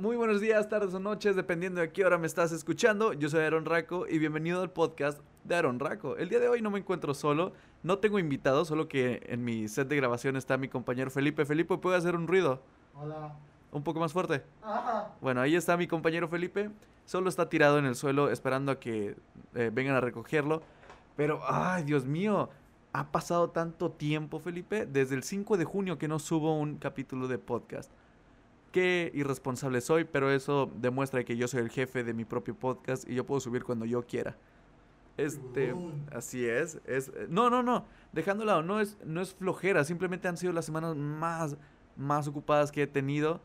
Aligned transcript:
Muy 0.00 0.16
buenos 0.16 0.40
días, 0.40 0.66
tardes 0.66 0.94
o 0.94 0.98
noches, 0.98 1.36
dependiendo 1.36 1.82
de 1.82 1.92
qué 1.92 2.06
hora 2.06 2.16
me 2.16 2.26
estás 2.26 2.52
escuchando. 2.52 3.12
Yo 3.12 3.28
soy 3.28 3.44
Aaron 3.44 3.66
Raco 3.66 4.06
y 4.08 4.18
bienvenido 4.18 4.62
al 4.62 4.70
podcast 4.70 5.20
de 5.44 5.54
Aaron 5.54 5.78
Raco. 5.78 6.16
El 6.16 6.30
día 6.30 6.40
de 6.40 6.48
hoy 6.48 6.62
no 6.62 6.70
me 6.70 6.78
encuentro 6.78 7.12
solo, 7.12 7.52
no 7.82 7.98
tengo 7.98 8.18
invitado, 8.18 8.64
solo 8.64 8.88
que 8.88 9.22
en 9.26 9.44
mi 9.44 9.68
set 9.68 9.88
de 9.88 9.96
grabación 9.96 10.36
está 10.38 10.56
mi 10.56 10.68
compañero 10.68 11.10
Felipe. 11.10 11.44
Felipe, 11.44 11.76
¿puedo 11.76 11.94
hacer 11.94 12.16
un 12.16 12.26
ruido? 12.26 12.62
Hola. 12.94 13.36
Un 13.72 13.82
poco 13.82 14.00
más 14.00 14.14
fuerte. 14.14 14.42
Ajá. 14.62 15.10
Bueno, 15.20 15.42
ahí 15.42 15.54
está 15.54 15.76
mi 15.76 15.86
compañero 15.86 16.28
Felipe. 16.28 16.70
Solo 17.04 17.28
está 17.28 17.50
tirado 17.50 17.78
en 17.78 17.84
el 17.84 17.94
suelo 17.94 18.30
esperando 18.30 18.72
a 18.72 18.80
que 18.80 19.16
eh, 19.54 19.70
vengan 19.70 19.96
a 19.96 20.00
recogerlo. 20.00 20.62
Pero, 21.14 21.42
ay, 21.46 21.82
Dios 21.82 22.06
mío, 22.06 22.48
ha 22.94 23.12
pasado 23.12 23.50
tanto 23.50 23.90
tiempo, 23.90 24.40
Felipe, 24.40 24.86
desde 24.86 25.14
el 25.14 25.24
5 25.24 25.58
de 25.58 25.66
junio 25.66 25.98
que 25.98 26.08
no 26.08 26.18
subo 26.18 26.58
un 26.58 26.76
capítulo 26.78 27.28
de 27.28 27.36
podcast. 27.36 27.92
Qué 28.72 29.10
irresponsable 29.14 29.80
soy, 29.80 30.04
pero 30.04 30.30
eso 30.30 30.70
demuestra 30.76 31.24
que 31.24 31.36
yo 31.36 31.48
soy 31.48 31.60
el 31.60 31.70
jefe 31.70 32.04
de 32.04 32.14
mi 32.14 32.24
propio 32.24 32.54
podcast 32.54 33.08
y 33.08 33.14
yo 33.14 33.26
puedo 33.26 33.40
subir 33.40 33.64
cuando 33.64 33.84
yo 33.84 34.06
quiera. 34.06 34.36
Este, 35.16 35.74
así 36.12 36.46
es, 36.46 36.80
es 36.86 37.12
no, 37.28 37.50
no, 37.50 37.62
no, 37.62 37.84
dejando 38.12 38.44
lado, 38.44 38.62
no 38.62 38.80
es 38.80 38.96
no 39.04 39.20
es 39.20 39.34
flojera, 39.34 39.84
simplemente 39.84 40.28
han 40.28 40.38
sido 40.38 40.52
las 40.52 40.64
semanas 40.64 40.96
más 40.96 41.56
más 41.96 42.26
ocupadas 42.26 42.72
que 42.72 42.82
he 42.82 42.86
tenido. 42.86 43.40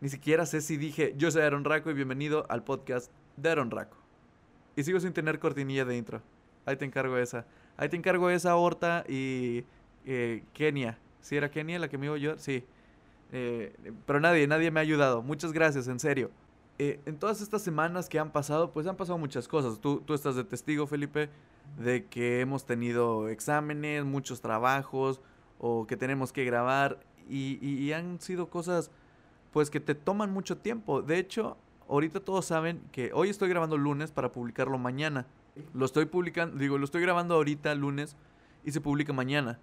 Ni 0.00 0.08
siquiera 0.08 0.46
sé 0.46 0.62
si 0.62 0.76
dije, 0.78 1.14
yo 1.18 1.30
soy 1.30 1.42
Aaron 1.42 1.64
Raco 1.64 1.90
y 1.90 1.94
bienvenido 1.94 2.46
al 2.48 2.64
podcast 2.64 3.12
de 3.36 3.50
Aaron 3.50 3.70
Raco. 3.70 3.98
Y 4.76 4.82
sigo 4.82 4.98
sin 4.98 5.12
tener 5.12 5.38
cortinilla 5.38 5.84
de 5.84 5.96
intro. 5.96 6.22
Ahí 6.64 6.76
te 6.76 6.86
encargo 6.86 7.18
esa. 7.18 7.44
Ahí 7.76 7.88
te 7.88 7.96
encargo 7.96 8.30
esa, 8.30 8.56
Horta 8.56 9.04
y 9.06 9.64
eh, 10.06 10.42
Kenia. 10.54 10.98
¿Sí 11.20 11.36
era 11.36 11.50
Kenia 11.50 11.78
la 11.78 11.88
que 11.88 11.98
me 11.98 12.06
iba 12.06 12.16
yo? 12.16 12.38
Sí. 12.38 12.64
Eh, 13.32 13.74
pero 14.06 14.20
nadie, 14.20 14.46
nadie 14.46 14.70
me 14.70 14.80
ha 14.80 14.82
ayudado. 14.82 15.22
Muchas 15.22 15.52
gracias, 15.52 15.88
en 15.88 16.00
serio. 16.00 16.30
Eh, 16.78 17.00
en 17.06 17.18
todas 17.18 17.40
estas 17.40 17.62
semanas 17.62 18.08
que 18.08 18.18
han 18.18 18.30
pasado, 18.30 18.72
pues 18.72 18.86
han 18.86 18.96
pasado 18.96 19.18
muchas 19.18 19.46
cosas. 19.46 19.80
Tú, 19.80 20.00
tú 20.00 20.14
estás 20.14 20.34
de 20.34 20.44
testigo, 20.44 20.86
Felipe, 20.86 21.28
de 21.78 22.06
que 22.06 22.40
hemos 22.40 22.64
tenido 22.64 23.28
exámenes, 23.28 24.04
muchos 24.04 24.40
trabajos, 24.40 25.20
o 25.58 25.86
que 25.86 25.96
tenemos 25.96 26.32
que 26.32 26.44
grabar, 26.44 26.98
y, 27.28 27.58
y 27.62 27.92
han 27.92 28.20
sido 28.20 28.48
cosas, 28.48 28.90
pues, 29.52 29.70
que 29.70 29.78
te 29.78 29.94
toman 29.94 30.32
mucho 30.32 30.56
tiempo. 30.56 31.02
De 31.02 31.18
hecho, 31.18 31.56
ahorita 31.88 32.20
todos 32.20 32.46
saben 32.46 32.80
que 32.92 33.12
hoy 33.12 33.28
estoy 33.28 33.48
grabando 33.48 33.76
lunes 33.76 34.10
para 34.10 34.32
publicarlo 34.32 34.78
mañana. 34.78 35.26
Lo 35.74 35.84
estoy 35.84 36.06
publicando, 36.06 36.56
digo, 36.56 36.78
lo 36.78 36.84
estoy 36.84 37.02
grabando 37.02 37.34
ahorita 37.34 37.74
lunes 37.74 38.16
y 38.64 38.72
se 38.72 38.80
publica 38.80 39.12
mañana. 39.12 39.58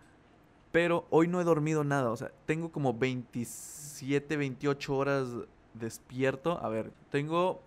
Pero 0.78 1.08
hoy 1.10 1.28
no 1.28 1.42
he 1.42 1.44
dormido 1.44 1.84
nada, 1.84 2.12
o 2.12 2.16
sea, 2.16 2.32
tengo 2.46 2.72
como 2.72 2.94
27, 2.94 4.38
28 4.38 4.96
horas 4.96 5.28
despierto. 5.74 6.64
A 6.64 6.70
ver, 6.70 6.92
tengo 7.10 7.64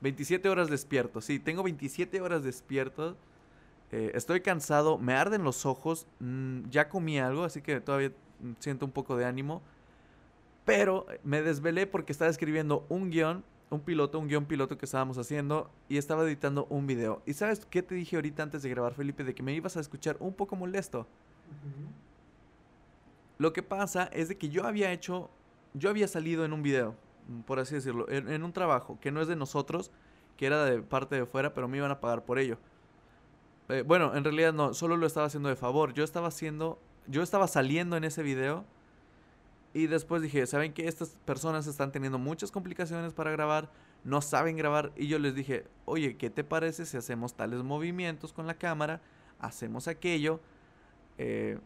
27 0.00 0.48
horas 0.48 0.68
despierto, 0.68 1.20
sí, 1.20 1.38
tengo 1.38 1.62
27 1.62 2.20
horas 2.20 2.42
despierto. 2.42 3.16
Eh, 3.92 4.10
estoy 4.14 4.40
cansado, 4.40 4.98
me 4.98 5.14
arden 5.14 5.44
los 5.44 5.66
ojos, 5.66 6.08
mm, 6.18 6.68
ya 6.68 6.88
comí 6.88 7.16
algo, 7.20 7.44
así 7.44 7.62
que 7.62 7.80
todavía 7.80 8.10
siento 8.58 8.86
un 8.86 8.90
poco 8.90 9.16
de 9.16 9.24
ánimo. 9.24 9.62
Pero 10.64 11.06
me 11.22 11.42
desvelé 11.42 11.86
porque 11.86 12.10
estaba 12.10 12.28
escribiendo 12.28 12.84
un 12.88 13.08
guion, 13.08 13.44
un 13.70 13.82
piloto, 13.82 14.18
un 14.18 14.26
guion 14.26 14.46
piloto 14.46 14.76
que 14.76 14.86
estábamos 14.86 15.16
haciendo 15.16 15.70
y 15.88 15.96
estaba 15.96 16.24
editando 16.24 16.66
un 16.70 16.88
video. 16.88 17.22
¿Y 17.24 17.34
sabes 17.34 17.64
qué 17.66 17.84
te 17.84 17.94
dije 17.94 18.16
ahorita 18.16 18.42
antes 18.42 18.64
de 18.64 18.70
grabar, 18.70 18.94
Felipe? 18.94 19.22
De 19.22 19.32
que 19.32 19.44
me 19.44 19.54
ibas 19.54 19.76
a 19.76 19.80
escuchar 19.80 20.16
un 20.18 20.34
poco 20.34 20.56
molesto. 20.56 21.06
Lo 23.38 23.52
que 23.52 23.62
pasa 23.62 24.04
es 24.12 24.28
de 24.28 24.38
que 24.38 24.48
yo 24.48 24.66
había 24.66 24.92
hecho, 24.92 25.30
yo 25.74 25.90
había 25.90 26.08
salido 26.08 26.44
en 26.44 26.52
un 26.52 26.62
video, 26.62 26.94
por 27.46 27.58
así 27.58 27.74
decirlo, 27.74 28.08
en, 28.08 28.42
un 28.42 28.52
trabajo 28.52 28.98
que 29.00 29.10
no 29.10 29.20
es 29.20 29.28
de 29.28 29.36
nosotros, 29.36 29.90
que 30.36 30.46
era 30.46 30.64
de 30.64 30.80
parte 30.80 31.16
de 31.16 31.26
fuera, 31.26 31.52
pero 31.52 31.68
me 31.68 31.76
iban 31.76 31.90
a 31.90 32.00
pagar 32.00 32.24
por 32.24 32.38
ello. 32.38 32.58
Eh, 33.68 33.82
bueno, 33.86 34.14
en 34.14 34.24
realidad 34.24 34.52
no, 34.52 34.74
solo 34.74 34.96
lo 34.96 35.06
estaba 35.06 35.26
haciendo 35.26 35.48
de 35.48 35.56
favor. 35.56 35.92
Yo 35.92 36.04
estaba 36.04 36.28
haciendo, 36.28 36.78
yo 37.08 37.22
estaba 37.22 37.46
saliendo 37.46 37.96
en 37.96 38.04
ese 38.04 38.22
video 38.22 38.64
y 39.74 39.88
después 39.88 40.22
dije, 40.22 40.46
¿saben 40.46 40.72
qué? 40.72 40.88
Estas 40.88 41.18
personas 41.26 41.66
están 41.66 41.92
teniendo 41.92 42.18
muchas 42.18 42.50
complicaciones 42.50 43.12
para 43.12 43.30
grabar, 43.30 43.70
no 44.04 44.22
saben 44.22 44.56
grabar 44.56 44.92
y 44.96 45.08
yo 45.08 45.18
les 45.18 45.34
dije, 45.34 45.66
oye, 45.84 46.16
¿qué 46.16 46.30
te 46.30 46.44
parece 46.44 46.86
si 46.86 46.96
hacemos 46.96 47.34
tales 47.34 47.62
movimientos 47.62 48.32
con 48.32 48.46
la 48.46 48.54
cámara? 48.54 49.02
Hacemos 49.38 49.88
aquello. 49.88 50.40
Eh, 51.18 51.58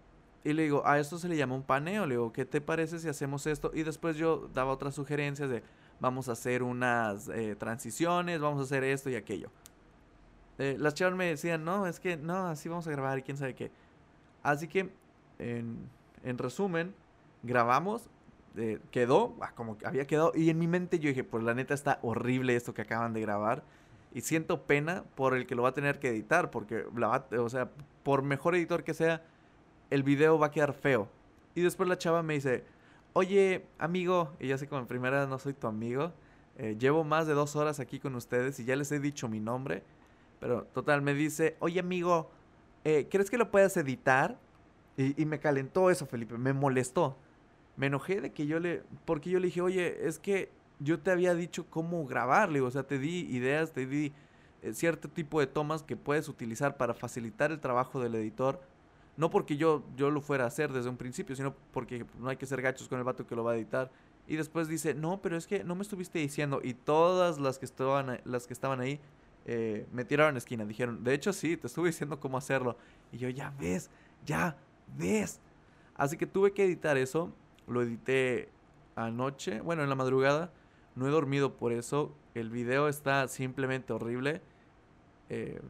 y 0.43 0.53
le 0.53 0.63
digo, 0.63 0.87
a 0.87 0.99
esto 0.99 1.19
se 1.19 1.29
le 1.29 1.37
llama 1.37 1.55
un 1.55 1.63
paneo. 1.63 2.07
Le 2.07 2.15
digo, 2.15 2.33
¿qué 2.33 2.45
te 2.45 2.61
parece 2.61 2.99
si 2.99 3.09
hacemos 3.09 3.47
esto? 3.47 3.71
Y 3.75 3.83
después 3.83 4.17
yo 4.17 4.49
daba 4.55 4.73
otras 4.73 4.95
sugerencias 4.95 5.51
de, 5.51 5.63
vamos 6.01 6.29
a 6.29 6.33
hacer 6.33 6.63
unas 6.63 7.29
eh, 7.29 7.57
transiciones, 7.57 8.41
vamos 8.41 8.61
a 8.61 8.65
hacer 8.65 8.85
esto 8.85 9.11
y 9.11 9.17
aquello. 9.17 9.51
Eh, 10.59 10.77
las 10.79 10.95
chavas 10.95 11.17
me 11.17 11.27
decían, 11.27 11.65
no, 11.65 11.87
es 11.87 12.01
que 12.01 12.17
no, 12.17 12.47
así 12.49 12.69
vamos 12.69 12.87
a 12.87 12.91
grabar 12.91 13.19
y 13.19 13.23
quién 13.23 13.37
sabe 13.37 13.55
qué. 13.55 13.71
Así 14.43 14.67
que, 14.67 14.91
en, 15.39 15.79
en 16.25 16.39
resumen, 16.39 16.95
grabamos, 17.43 18.09
eh, 18.57 18.81
quedó, 18.91 19.37
ah, 19.41 19.53
como 19.55 19.77
había 19.85 20.07
quedado. 20.07 20.33
Y 20.35 20.51
en 20.51 20.59
mi 20.59 20.67
mente 20.67 20.99
yo 20.99 21.09
dije, 21.09 21.25
pues 21.25 21.45
la 21.45 21.55
neta 21.55 21.75
está 21.75 21.99
horrible 22.03 22.57
esto 22.57 22.75
que 22.75 22.83
acaban 22.83 23.13
de 23.13 23.21
grabar. 23.21 23.63
Y 24.13 24.23
siento 24.23 24.63
pena 24.63 25.05
por 25.15 25.37
el 25.37 25.47
que 25.47 25.55
lo 25.55 25.63
va 25.63 25.69
a 25.69 25.75
tener 25.75 26.01
que 26.01 26.09
editar, 26.09 26.51
porque, 26.51 26.85
la 26.97 27.07
va, 27.09 27.27
o 27.39 27.49
sea, 27.49 27.71
por 28.03 28.23
mejor 28.23 28.57
editor 28.57 28.83
que 28.83 28.95
sea, 28.95 29.23
el 29.91 30.03
video 30.03 30.39
va 30.39 30.47
a 30.47 30.51
quedar 30.51 30.73
feo. 30.73 31.09
Y 31.55 31.63
después 31.63 31.89
la 31.89 31.99
chava 31.99 32.23
me 32.23 32.35
dice, 32.35 32.65
oye, 33.13 33.67
amigo, 33.79 34.33
y 34.39 34.49
ya 34.49 34.59
sé 34.59 34.67
como 34.69 34.81
en 34.81 34.87
primera 34.87 35.27
no 35.27 35.39
soy 35.39 35.53
tu 35.53 35.67
amigo, 35.67 36.13
eh, 36.59 36.77
llevo 36.79 37.05
más 37.05 37.27
de 37.27 37.35
dos 37.35 37.57
horas 37.57 37.81
aquí 37.81 37.99
con 37.99 38.15
ustedes 38.15 38.61
y 38.61 38.65
ya 38.65 38.77
les 38.77 38.93
he 38.93 39.01
dicho 39.01 39.29
mi 39.29 39.41
nombre, 39.41 39.83
pero 40.39 40.65
total, 40.73 41.03
me 41.03 41.15
dice, 41.15 41.57
oye, 41.61 41.81
amigo, 41.81 42.31
eh, 42.85 43.09
¿crees 43.11 43.31
que 43.31 43.39
lo 43.39 43.51
puedas 43.51 43.77
editar? 43.77 44.39
Y, 44.97 45.25
me 45.25 45.39
calentó 45.39 45.89
eso, 45.89 46.05
Felipe, 46.05 46.37
me 46.37 46.53
molestó. 46.53 47.17
Me 47.77 47.87
enojé 47.87 48.21
de 48.21 48.33
que 48.33 48.47
yo 48.47 48.61
le, 48.61 48.83
porque 49.07 49.31
yo 49.31 49.39
le 49.39 49.47
dije, 49.47 49.63
oye, 49.63 50.07
es 50.07 50.19
que 50.19 50.51
yo 50.79 50.99
te 50.99 51.11
había 51.11 51.35
dicho 51.35 51.65
cómo 51.71 52.07
grabarle, 52.07 52.61
o 52.61 52.71
sea, 52.71 52.83
te 52.83 52.99
di 52.99 53.21
ideas, 53.31 53.73
te 53.73 53.87
di 53.87 54.13
eh, 54.63 54.75
cierto 54.75 55.09
tipo 55.09 55.41
de 55.41 55.47
tomas 55.47 55.83
que 55.83 55.97
puedes 55.97 56.29
utilizar 56.29 56.77
para 56.77 56.93
facilitar 56.93 57.51
el 57.51 57.61
trabajo 57.61 57.99
del 58.01 58.15
editor 58.15 58.61
no 59.17 59.31
porque 59.31 59.57
yo, 59.57 59.83
yo 59.97 60.11
lo 60.11 60.21
fuera 60.21 60.45
a 60.45 60.47
hacer 60.47 60.73
desde 60.73 60.89
un 60.89 60.97
principio, 60.97 61.37
sino 61.37 61.55
porque 61.73 62.07
no 62.19 62.29
hay 62.29 62.37
que 62.37 62.47
ser 62.47 62.63
gachos 62.63 62.89
con 62.89 62.99
el 62.99 63.05
vato 63.05 63.27
que 63.27 63.37
lo 63.37 63.45
va 63.45 63.53
a 63.53 63.57
editar. 63.57 63.91
Y 64.27 64.37
después 64.37 64.69
dice, 64.69 64.95
no, 64.95 65.21
pero 65.21 65.37
es 65.37 65.47
que 65.47 65.65
no 65.65 65.75
me 65.75 65.83
estuviste 65.83 66.19
diciendo. 66.19 66.61
Y 66.63 66.75
todas 66.75 67.39
las 67.39 67.59
que 67.59 67.65
estaban, 67.65 68.21
las 68.25 68.47
que 68.47 68.53
estaban 68.53 68.81
ahí 68.81 69.01
eh, 69.45 69.87
me 69.93 70.05
tiraron 70.05 70.37
esquina. 70.37 70.65
Dijeron, 70.65 71.03
de 71.03 71.15
hecho 71.15 71.33
sí, 71.33 71.57
te 71.57 71.67
estuve 71.67 71.89
diciendo 71.89 72.21
cómo 72.21 72.39
hacerlo. 72.39 72.77
Y 73.13 73.19
yo, 73.19 73.29
ya 73.29 73.53
ves, 73.59 73.91
ya 74.25 74.57
ves. 74.97 75.41
Así 75.97 76.17
que 76.17 76.27
tuve 76.27 76.53
que 76.53 76.65
editar 76.65 76.97
eso. 76.97 77.33
Lo 77.67 77.83
edité 77.83 78.49
anoche, 78.97 79.61
bueno, 79.61 79.83
en 79.83 79.89
la 79.89 79.97
madrugada. 79.97 80.53
No 80.95 81.07
he 81.09 81.11
dormido 81.11 81.57
por 81.57 81.73
eso. 81.73 82.15
El 82.35 82.51
video 82.51 82.89
está 82.89 83.27
simplemente 83.29 83.93
horrible. 83.93 84.41
Eh, 85.29 85.61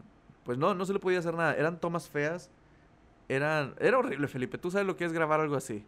pues 0.45 0.59
no, 0.59 0.75
no 0.75 0.85
se 0.85 0.93
le 0.93 0.99
podía 0.99 1.19
hacer 1.19 1.35
nada. 1.35 1.55
Eran 1.55 1.81
tomas 1.81 2.09
feas 2.09 2.51
era, 3.31 3.73
era 3.79 3.99
horrible, 3.99 4.27
Felipe. 4.27 4.59
Tú 4.59 4.73
sabes 4.73 4.87
lo 4.87 4.97
que 4.97 5.05
es 5.05 5.13
grabar 5.13 5.39
algo 5.39 5.55
así. 5.55 5.85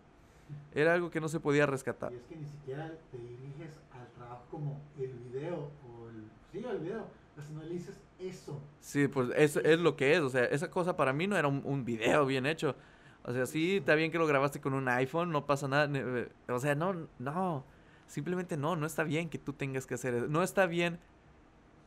Era 0.74 0.94
algo 0.94 1.10
que 1.10 1.20
no 1.20 1.28
se 1.28 1.40
podía 1.40 1.66
rescatar. 1.66 2.12
Y 2.12 2.16
es 2.16 2.22
que 2.22 2.36
ni 2.36 2.46
siquiera 2.46 2.92
te 3.10 3.18
diriges 3.18 3.80
al 3.92 4.06
trabajo 4.12 4.44
como 4.48 4.80
el 4.96 5.10
video 5.10 5.70
o 5.84 6.08
el... 6.08 6.30
Sí, 6.52 6.64
el 6.64 6.78
video. 6.78 7.06
Pues 7.34 7.50
no 7.50 7.62
le 7.64 7.70
dices 7.70 8.00
eso. 8.20 8.60
Sí, 8.80 9.08
pues 9.08 9.30
eso 9.36 9.58
es 9.60 9.80
lo 9.80 9.96
que 9.96 10.14
es. 10.14 10.20
O 10.20 10.28
sea, 10.28 10.44
esa 10.44 10.70
cosa 10.70 10.96
para 10.96 11.12
mí 11.12 11.26
no 11.26 11.36
era 11.36 11.48
un, 11.48 11.62
un 11.64 11.84
video 11.84 12.24
bien 12.26 12.46
hecho. 12.46 12.76
O 13.24 13.32
sea, 13.32 13.46
sí, 13.46 13.78
está 13.78 13.96
bien 13.96 14.12
que 14.12 14.18
lo 14.18 14.26
grabaste 14.26 14.60
con 14.60 14.74
un 14.74 14.88
iPhone, 14.88 15.32
no 15.32 15.44
pasa 15.44 15.66
nada. 15.66 15.90
Eh, 15.92 16.28
o 16.48 16.60
sea, 16.60 16.76
no, 16.76 17.08
no. 17.18 17.64
Simplemente 18.06 18.56
no, 18.56 18.76
no 18.76 18.86
está 18.86 19.02
bien 19.02 19.28
que 19.28 19.38
tú 19.38 19.52
tengas 19.52 19.86
que 19.86 19.94
hacer 19.94 20.14
eso. 20.14 20.28
No 20.28 20.44
está 20.44 20.66
bien 20.66 21.00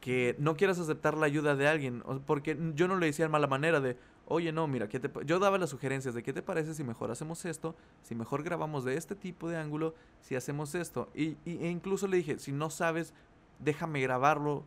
que 0.02 0.36
no 0.38 0.58
quieras 0.58 0.80
aceptar 0.80 1.16
la 1.18 1.28
ayuda 1.28 1.56
de 1.56 1.68
alguien. 1.70 2.04
Porque 2.26 2.58
yo 2.74 2.90
no 2.90 2.98
le 2.98 3.06
decía 3.06 3.26
en 3.26 3.32
mala 3.32 3.48
manera 3.48 3.80
de, 3.80 3.98
oye, 4.28 4.52
no, 4.52 4.68
mira, 4.68 4.88
¿qué 4.88 5.00
te 5.00 5.10
yo 5.26 5.40
daba 5.40 5.58
las 5.58 5.70
sugerencias 5.70 6.16
de 6.16 6.24
qué 6.24 6.34
te 6.34 6.42
parece 6.42 6.74
si 6.74 6.84
mejor 6.84 7.12
hacemos 7.12 7.46
esto, 7.46 7.76
si 8.04 8.16
mejor 8.16 8.44
grabamos 8.44 8.84
de 8.84 8.98
este 8.98 9.16
tipo 9.16 9.50
de 9.50 9.58
ángulo, 9.58 9.94
si 10.22 10.36
hacemos 10.36 10.76
esto. 10.76 11.10
Y, 11.14 11.38
e 11.46 11.70
incluso 11.70 12.08
le 12.08 12.18
dije, 12.18 12.40
si 12.40 12.52
no 12.52 12.70
sabes, 12.70 13.14
déjame 13.60 14.02
grabarlo 14.02 14.64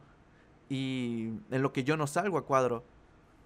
y 0.69 1.31
en 1.51 1.63
lo 1.63 1.73
que 1.73 1.85
yo 1.85 1.97
no 1.97 2.07
salgo 2.07 2.39
a 2.39 2.45
cuadro. 2.45 2.85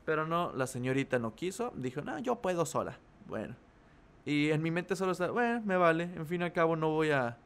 Pero 0.05 0.27
no, 0.27 0.53
la 0.53 0.67
señorita 0.67 1.19
no 1.19 1.35
quiso, 1.35 1.73
dijo, 1.77 2.03
no, 2.03 2.19
yo 2.19 2.37
puedo 2.37 2.67
sola. 2.67 2.99
Bueno. 3.29 3.55
Y 4.25 4.51
en 4.51 4.63
mi 4.63 4.71
mente 4.71 4.97
solo 4.97 5.13
está, 5.13 5.31
bueno, 5.31 5.63
me 5.65 5.77
vale, 5.77 6.05
en 6.05 6.27
fin 6.27 6.43
y 6.43 6.45
al 6.45 6.53
cabo 6.53 6.77
no 6.77 6.91
voy 6.91 7.11
a, 7.11 7.39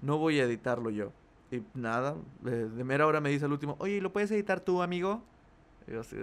no 0.00 0.18
voy 0.18 0.40
a 0.40 0.44
editarlo 0.44 0.90
yo. 0.90 1.12
Y 1.50 1.62
nada, 1.74 2.14
de, 2.40 2.68
de 2.68 2.84
mera 2.84 3.06
hora 3.06 3.20
me 3.20 3.28
dice 3.28 3.44
el 3.44 3.52
último, 3.52 3.76
oye, 3.78 4.00
¿lo 4.00 4.12
puedes 4.12 4.30
editar 4.30 4.60
tú, 4.60 4.82
amigo? 4.82 5.22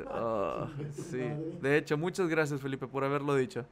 Ah, 0.10 0.68
sí. 0.92 1.22
De 1.62 1.78
hecho, 1.78 1.98
muchas 1.98 2.28
gracias, 2.28 2.62
Felipe, 2.62 2.88
por 2.88 3.04
haberlo 3.04 3.36
dicho. 3.36 3.66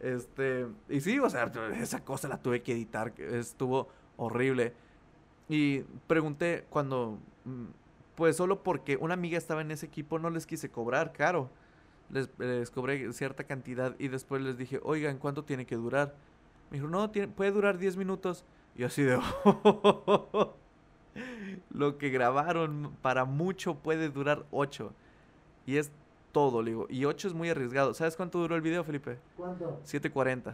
Este, 0.00 0.66
y 0.88 1.00
sí, 1.00 1.18
o 1.18 1.28
sea, 1.30 1.50
esa 1.80 2.04
cosa 2.04 2.28
la 2.28 2.38
tuve 2.38 2.62
que 2.62 2.72
editar, 2.72 3.12
estuvo 3.18 3.88
horrible. 4.16 4.74
Y 5.48 5.80
pregunté 6.06 6.66
cuando, 6.68 7.18
mm, 7.44 7.64
pues 8.14 8.36
solo 8.36 8.62
porque 8.62 8.96
una 8.96 9.14
amiga 9.14 9.38
estaba 9.38 9.60
en 9.60 9.70
ese 9.70 9.86
equipo, 9.86 10.18
no 10.18 10.30
les 10.30 10.46
quise 10.46 10.70
cobrar 10.70 11.12
caro. 11.12 11.50
Les, 12.10 12.28
les 12.38 12.70
cobré 12.70 13.12
cierta 13.12 13.44
cantidad 13.44 13.96
y 13.98 14.08
después 14.08 14.40
les 14.42 14.56
dije, 14.56 14.80
oigan, 14.82 15.18
¿cuánto 15.18 15.44
tiene 15.44 15.66
que 15.66 15.76
durar? 15.76 16.14
Me 16.70 16.78
dijo, 16.78 16.88
no, 16.88 17.10
tiene, 17.10 17.28
puede 17.28 17.50
durar 17.50 17.78
10 17.78 17.96
minutos. 17.96 18.44
Y 18.76 18.84
así 18.84 19.02
de... 19.02 19.18
Lo 21.70 21.98
que 21.98 22.10
grabaron 22.10 22.94
para 23.02 23.24
mucho 23.24 23.76
puede 23.76 24.10
durar 24.10 24.44
8. 24.50 24.92
Y 25.66 25.76
es 25.76 25.90
todo, 26.32 26.62
le 26.62 26.70
digo. 26.70 26.86
Y 26.88 27.04
8 27.04 27.28
es 27.28 27.34
muy 27.34 27.50
arriesgado. 27.50 27.92
¿Sabes 27.94 28.16
cuánto 28.16 28.38
duró 28.38 28.54
el 28.56 28.62
video, 28.62 28.84
Felipe? 28.84 29.18
¿Cuánto? 29.36 29.80
7.40. 29.84 30.44
No 30.44 30.52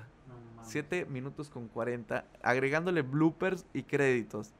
mames. 0.56 0.68
7 0.70 1.06
minutos 1.06 1.50
con 1.50 1.68
40. 1.68 2.24
Agregándole 2.42 3.02
bloopers 3.02 3.66
y 3.74 3.82
créditos. 3.82 4.52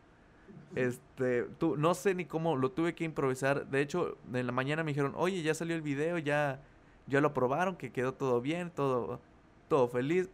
Este, 0.75 1.44
tú, 1.58 1.76
no 1.76 1.94
sé 1.94 2.14
ni 2.14 2.25
cómo, 2.25 2.56
lo 2.56 2.70
tuve 2.70 2.94
que 2.94 3.04
improvisar. 3.04 3.66
De 3.69 3.81
hecho, 3.81 4.16
en 4.32 4.46
la 4.46 4.52
mañana 4.52 4.82
me 4.82 4.90
dijeron, 4.90 5.12
oye, 5.16 5.43
ya 5.43 5.54
salió 5.54 5.76
el 5.76 5.82
video, 5.82 6.19
ya, 6.19 6.60
ya 7.06 7.20
lo 7.20 7.28
aprobaron, 7.28 7.76
que 7.76 7.93
quedó 7.93 8.14
todo 8.14 8.40
bien, 8.40 8.70
todo, 8.70 9.20
todo 9.69 9.88
feliz. 9.88 10.28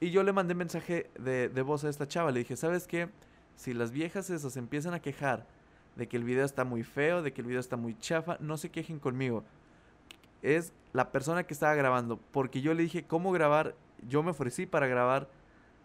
Y 0.00 0.10
yo 0.10 0.22
le 0.22 0.32
mandé 0.32 0.54
mensaje 0.54 1.10
de, 1.18 1.48
de 1.48 1.62
voz 1.62 1.84
a 1.84 1.88
esta 1.88 2.08
chava. 2.08 2.30
Le 2.30 2.40
dije, 2.40 2.56
¿sabes 2.56 2.86
qué? 2.86 3.08
Si 3.56 3.72
las 3.72 3.92
viejas 3.92 4.30
esas 4.30 4.56
empiezan 4.56 4.94
a 4.94 5.00
quejar 5.00 5.46
de 5.96 6.08
que 6.08 6.16
el 6.16 6.24
video 6.24 6.44
está 6.44 6.64
muy 6.64 6.82
feo, 6.82 7.22
de 7.22 7.32
que 7.32 7.40
el 7.40 7.46
video 7.46 7.60
está 7.60 7.76
muy 7.76 7.96
chafa, 7.98 8.36
no 8.40 8.56
se 8.56 8.70
quejen 8.70 8.98
conmigo. 8.98 9.44
Es 10.44 10.74
la 10.92 11.10
persona 11.10 11.44
que 11.44 11.54
estaba 11.54 11.74
grabando. 11.74 12.20
Porque 12.30 12.60
yo 12.60 12.74
le 12.74 12.82
dije 12.82 13.04
cómo 13.04 13.32
grabar. 13.32 13.74
Yo 14.06 14.22
me 14.22 14.30
ofrecí 14.30 14.66
para 14.66 14.86
grabar. 14.86 15.28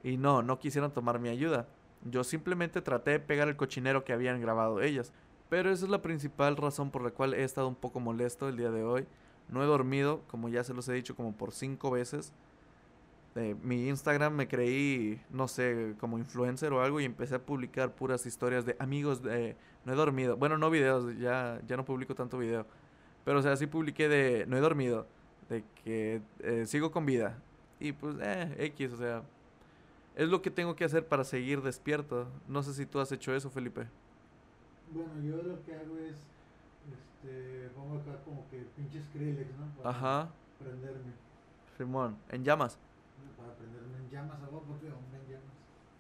Y 0.04 0.18
no, 0.18 0.44
no 0.44 0.60
quisieron 0.60 0.92
tomar 0.92 1.20
mi 1.20 1.30
ayuda. 1.30 1.66
Yo 2.04 2.24
simplemente 2.24 2.82
traté 2.82 3.12
de 3.12 3.20
pegar 3.20 3.48
el 3.48 3.56
cochinero 3.56 4.04
que 4.04 4.14
habían 4.14 4.42
grabado 4.42 4.82
ellas. 4.82 5.14
Pero 5.50 5.72
esa 5.72 5.86
es 5.86 5.92
la 5.92 6.02
principal 6.02 6.58
razón 6.58 6.92
por 6.92 7.02
la 7.02 7.12
cual 7.12 7.34
he 7.34 7.44
estado 7.44 7.68
un 7.68 7.76
poco 7.76 8.00
molesto 8.00 8.50
el 8.50 8.58
día 8.58 8.70
de 8.70 8.84
hoy. 8.84 9.08
No 9.48 9.64
he 9.64 9.66
dormido, 9.66 10.22
como 10.28 10.50
ya 10.50 10.64
se 10.64 10.74
los 10.74 10.88
he 10.90 10.94
dicho, 10.94 11.16
como 11.16 11.36
por 11.36 11.52
cinco 11.52 11.90
veces. 11.90 12.34
Eh, 13.36 13.56
mi 13.64 13.88
Instagram 13.88 14.34
me 14.34 14.48
creí, 14.48 15.22
no 15.30 15.48
sé, 15.48 15.96
como 16.00 16.18
influencer 16.18 16.74
o 16.74 16.84
algo 16.84 17.00
y 17.00 17.06
empecé 17.06 17.36
a 17.36 17.40
publicar 17.40 17.94
puras 17.94 18.26
historias 18.26 18.66
de 18.66 18.76
amigos, 18.80 19.24
de, 19.24 19.56
no 19.86 19.94
he 19.94 19.96
dormido. 19.96 20.36
Bueno, 20.36 20.58
no 20.58 20.70
videos, 20.70 21.18
ya, 21.18 21.62
ya 21.68 21.78
no 21.78 21.86
publico 21.86 22.16
tanto 22.16 22.38
video. 22.38 22.66
Pero 23.30 23.42
o 23.42 23.44
sea, 23.44 23.56
sí 23.56 23.68
publiqué 23.68 24.10
de 24.10 24.48
no 24.48 24.58
he 24.58 24.60
dormido, 24.60 25.06
de 25.50 25.64
que 25.84 26.20
eh, 26.40 26.66
sigo 26.66 26.90
con 26.90 27.06
vida. 27.06 27.38
Y 27.80 27.92
pues, 27.92 28.16
eh, 28.20 28.56
X, 28.58 28.92
o 28.94 28.98
sea, 28.98 29.22
es 30.16 30.28
lo 30.30 30.42
que 30.42 30.50
tengo 30.50 30.76
que 30.76 30.84
hacer 30.84 31.08
para 31.08 31.24
seguir 31.24 31.62
despierto. 31.62 32.28
No 32.48 32.64
sé 32.64 32.74
si 32.74 32.88
tú 32.88 33.00
has 33.00 33.12
hecho 33.12 33.32
eso, 33.36 33.52
Felipe. 33.52 33.86
Bueno, 34.92 35.12
yo 35.24 35.44
lo 35.44 35.64
que 35.64 35.76
hago 35.76 35.96
es, 36.00 36.16
este, 36.92 37.70
pongo 37.76 38.00
acá 38.00 38.20
como 38.26 38.50
que 38.50 38.66
pinches 38.76 39.06
Skrillex, 39.06 39.56
¿no? 39.60 39.68
Para 39.78 39.90
Ajá, 39.92 40.30
prenderme, 40.58 41.14
Simón, 41.78 42.18
en 42.30 42.44
llamas. 42.44 42.80
para 43.38 43.54
prenderme 43.56 43.98
en 44.00 44.10
llamas, 44.10 44.42
agua, 44.42 44.62
porque 44.68 44.88
hombre 44.88 45.20
en 45.20 45.32
llamas. 45.34 45.54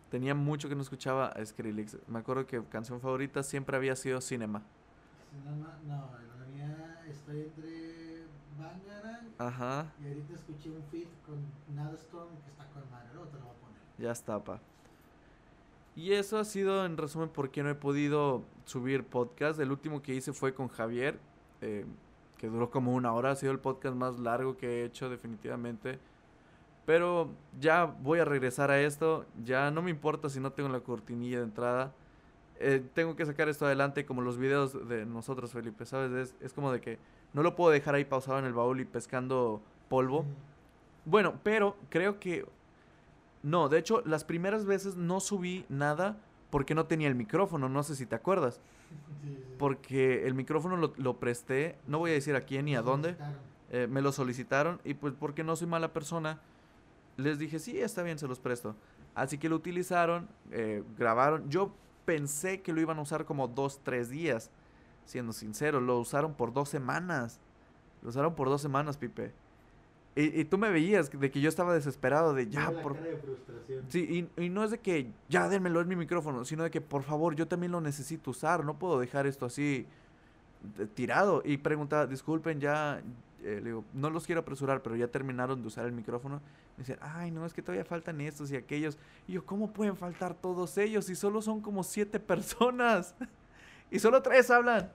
Tenía 0.09 0.33
mucho 0.33 0.67
que 0.67 0.75
no 0.75 0.81
escuchaba 0.81 1.27
a 1.27 1.45
Skrillex. 1.45 1.97
Me 2.07 2.17
acuerdo 2.19 2.47
que 2.47 2.63
canción 2.65 2.99
favorita 2.99 3.43
siempre 3.43 3.77
había 3.77 3.95
sido 3.95 4.19
Cinema. 4.19 4.63
Cinema, 5.31 5.77
no, 5.87 6.18
entre 7.31 8.23
Bangarang 8.57 9.29
Ajá, 9.37 9.93
y 10.03 10.07
ahorita 10.07 10.33
escuché 10.33 10.69
un 10.69 10.83
feed 10.91 11.07
con 11.25 11.37
Nada 11.75 11.93
Storm 11.95 12.29
que 12.43 12.49
está 12.49 12.65
con 12.69 12.89
madre, 12.91 13.09
luego 13.13 13.29
te 13.29 13.37
lo 13.37 13.45
voy 13.45 13.53
a 13.53 13.59
poner. 13.59 13.81
ya 13.97 14.11
está, 14.11 14.43
pa. 14.43 14.59
Y 15.95 16.13
eso 16.13 16.37
ha 16.37 16.45
sido 16.45 16.85
en 16.85 16.97
resumen 16.97 17.29
por 17.29 17.51
qué 17.51 17.61
no 17.61 17.69
he 17.69 17.75
podido 17.75 18.43
subir 18.65 19.03
podcast. 19.03 19.59
El 19.59 19.71
último 19.71 20.01
que 20.01 20.15
hice 20.15 20.31
fue 20.31 20.53
con 20.53 20.69
Javier, 20.69 21.19
eh, 21.61 21.85
que 22.37 22.47
duró 22.47 22.69
como 22.69 22.93
una 22.93 23.11
hora. 23.13 23.31
Ha 23.31 23.35
sido 23.35 23.51
el 23.51 23.59
podcast 23.59 23.95
más 23.95 24.17
largo 24.19 24.55
que 24.55 24.67
he 24.81 24.85
hecho 24.85 25.09
definitivamente. 25.09 25.99
Pero 26.85 27.29
ya 27.59 27.83
voy 27.85 28.19
a 28.19 28.25
regresar 28.25 28.71
a 28.71 28.79
esto. 28.79 29.25
Ya 29.43 29.71
no 29.71 29.81
me 29.81 29.91
importa 29.91 30.29
si 30.29 30.39
no 30.39 30.53
tengo 30.53 30.69
la 30.69 30.79
cortinilla 30.79 31.39
de 31.39 31.43
entrada. 31.43 31.93
Eh, 32.59 32.81
tengo 32.93 33.15
que 33.15 33.25
sacar 33.25 33.49
esto 33.49 33.65
adelante 33.65 34.05
como 34.05 34.21
los 34.21 34.37
videos 34.37 34.87
de 34.87 35.05
nosotros, 35.05 35.51
Felipe. 35.51 35.85
¿Sabes? 35.85 36.11
Es, 36.13 36.35
es 36.39 36.53
como 36.53 36.71
de 36.71 36.79
que 36.79 36.97
no 37.33 37.43
lo 37.43 37.55
puedo 37.55 37.71
dejar 37.71 37.95
ahí 37.95 38.05
pausado 38.05 38.39
en 38.39 38.45
el 38.45 38.53
baúl 38.53 38.79
y 38.81 38.85
pescando 38.85 39.61
polvo. 39.89 40.25
Bueno, 41.05 41.35
pero 41.43 41.75
creo 41.89 42.19
que... 42.19 42.45
No, 43.43 43.69
de 43.69 43.79
hecho, 43.79 44.01
las 44.05 44.23
primeras 44.25 44.65
veces 44.65 44.95
no 44.95 45.19
subí 45.19 45.65
nada 45.69 46.17
porque 46.49 46.75
no 46.75 46.85
tenía 46.87 47.07
el 47.07 47.15
micrófono. 47.15 47.69
No 47.69 47.83
sé 47.83 47.95
si 47.95 48.05
te 48.05 48.15
acuerdas. 48.15 48.59
Porque 49.59 50.25
el 50.25 50.33
micrófono 50.33 50.75
lo, 50.77 50.93
lo 50.97 51.19
presté. 51.19 51.77
No 51.87 51.99
voy 51.99 52.11
a 52.11 52.13
decir 52.15 52.35
a 52.35 52.41
quién 52.41 52.65
ni 52.65 52.75
a 52.75 52.81
dónde. 52.81 53.15
eh, 53.71 53.87
me 53.87 54.01
lo 54.01 54.11
solicitaron 54.11 54.79
y 54.83 54.95
pues 54.95 55.13
porque 55.13 55.43
no 55.43 55.55
soy 55.55 55.67
mala 55.67 55.93
persona, 55.93 56.39
les 57.17 57.37
dije, 57.37 57.59
sí, 57.59 57.79
está 57.79 58.01
bien, 58.03 58.17
se 58.17 58.27
los 58.27 58.39
presto. 58.39 58.75
Así 59.13 59.37
que 59.37 59.49
lo 59.49 59.55
utilizaron, 59.55 60.27
eh, 60.51 60.83
grabaron. 60.97 61.49
Yo 61.49 61.71
pensé 62.05 62.61
que 62.61 62.73
lo 62.73 62.81
iban 62.81 62.97
a 62.97 63.01
usar 63.01 63.25
como 63.25 63.47
dos, 63.47 63.79
tres 63.83 64.09
días, 64.09 64.49
siendo 65.09 65.33
sincero. 65.33 65.81
Lo 65.81 65.99
usaron 65.99 66.33
por 66.35 66.53
dos 66.53 66.69
semanas. 66.69 67.39
Lo 68.01 68.09
usaron 68.09 68.35
por 68.35 68.47
dos 68.47 68.61
semanas, 68.61 68.97
Pipe. 68.97 69.33
Y, 70.15 70.41
y 70.41 70.45
tú 70.45 70.57
me 70.57 70.69
veías 70.69 71.09
de 71.11 71.31
que 71.31 71.39
yo 71.41 71.49
estaba 71.49 71.73
desesperado 71.73 72.33
de 72.33 72.47
ya, 72.49 72.71
la 72.71 72.81
por... 72.81 72.95
cara 72.95 73.07
de 73.07 73.17
frustración. 73.17 73.85
Sí, 73.89 74.27
y, 74.37 74.43
y 74.43 74.49
no 74.49 74.63
es 74.63 74.71
de 74.71 74.79
que 74.79 75.11
ya 75.29 75.47
dénmelo, 75.49 75.81
es 75.81 75.87
mi 75.87 75.95
micrófono, 75.95 76.45
sino 76.45 76.63
de 76.63 76.71
que 76.71 76.81
por 76.81 77.03
favor 77.03 77.35
yo 77.35 77.47
también 77.47 77.71
lo 77.71 77.81
necesito 77.81 78.31
usar, 78.31 78.63
no 78.65 78.77
puedo 78.77 78.99
dejar 78.99 79.27
esto 79.27 79.45
así 79.45 79.85
de- 80.77 80.87
tirado. 80.87 81.41
Y 81.45 81.57
preguntaba, 81.57 82.05
disculpen, 82.05 82.59
ya, 82.59 83.01
eh, 83.43 83.59
le 83.61 83.69
digo, 83.69 83.83
no 83.93 84.09
los 84.09 84.25
quiero 84.25 84.41
apresurar, 84.41 84.81
pero 84.81 84.95
ya 84.95 85.07
terminaron 85.07 85.61
de 85.61 85.67
usar 85.67 85.85
el 85.85 85.91
micrófono. 85.93 86.41
Me 86.77 86.83
dicen, 86.83 86.97
ay, 87.01 87.31
no, 87.31 87.45
es 87.45 87.53
que 87.53 87.61
todavía 87.61 87.85
faltan 87.85 88.19
estos 88.21 88.51
y 88.51 88.55
aquellos. 88.57 88.97
Y 89.27 89.33
yo, 89.33 89.45
¿cómo 89.45 89.71
pueden 89.71 89.95
faltar 89.95 90.33
todos 90.33 90.77
ellos 90.77 91.05
si 91.05 91.15
solo 91.15 91.41
son 91.41 91.61
como 91.61 91.83
siete 91.83 92.19
personas? 92.19 93.15
y 93.91 93.99
solo 93.99 94.21
tres 94.21 94.49
hablan. 94.51 94.91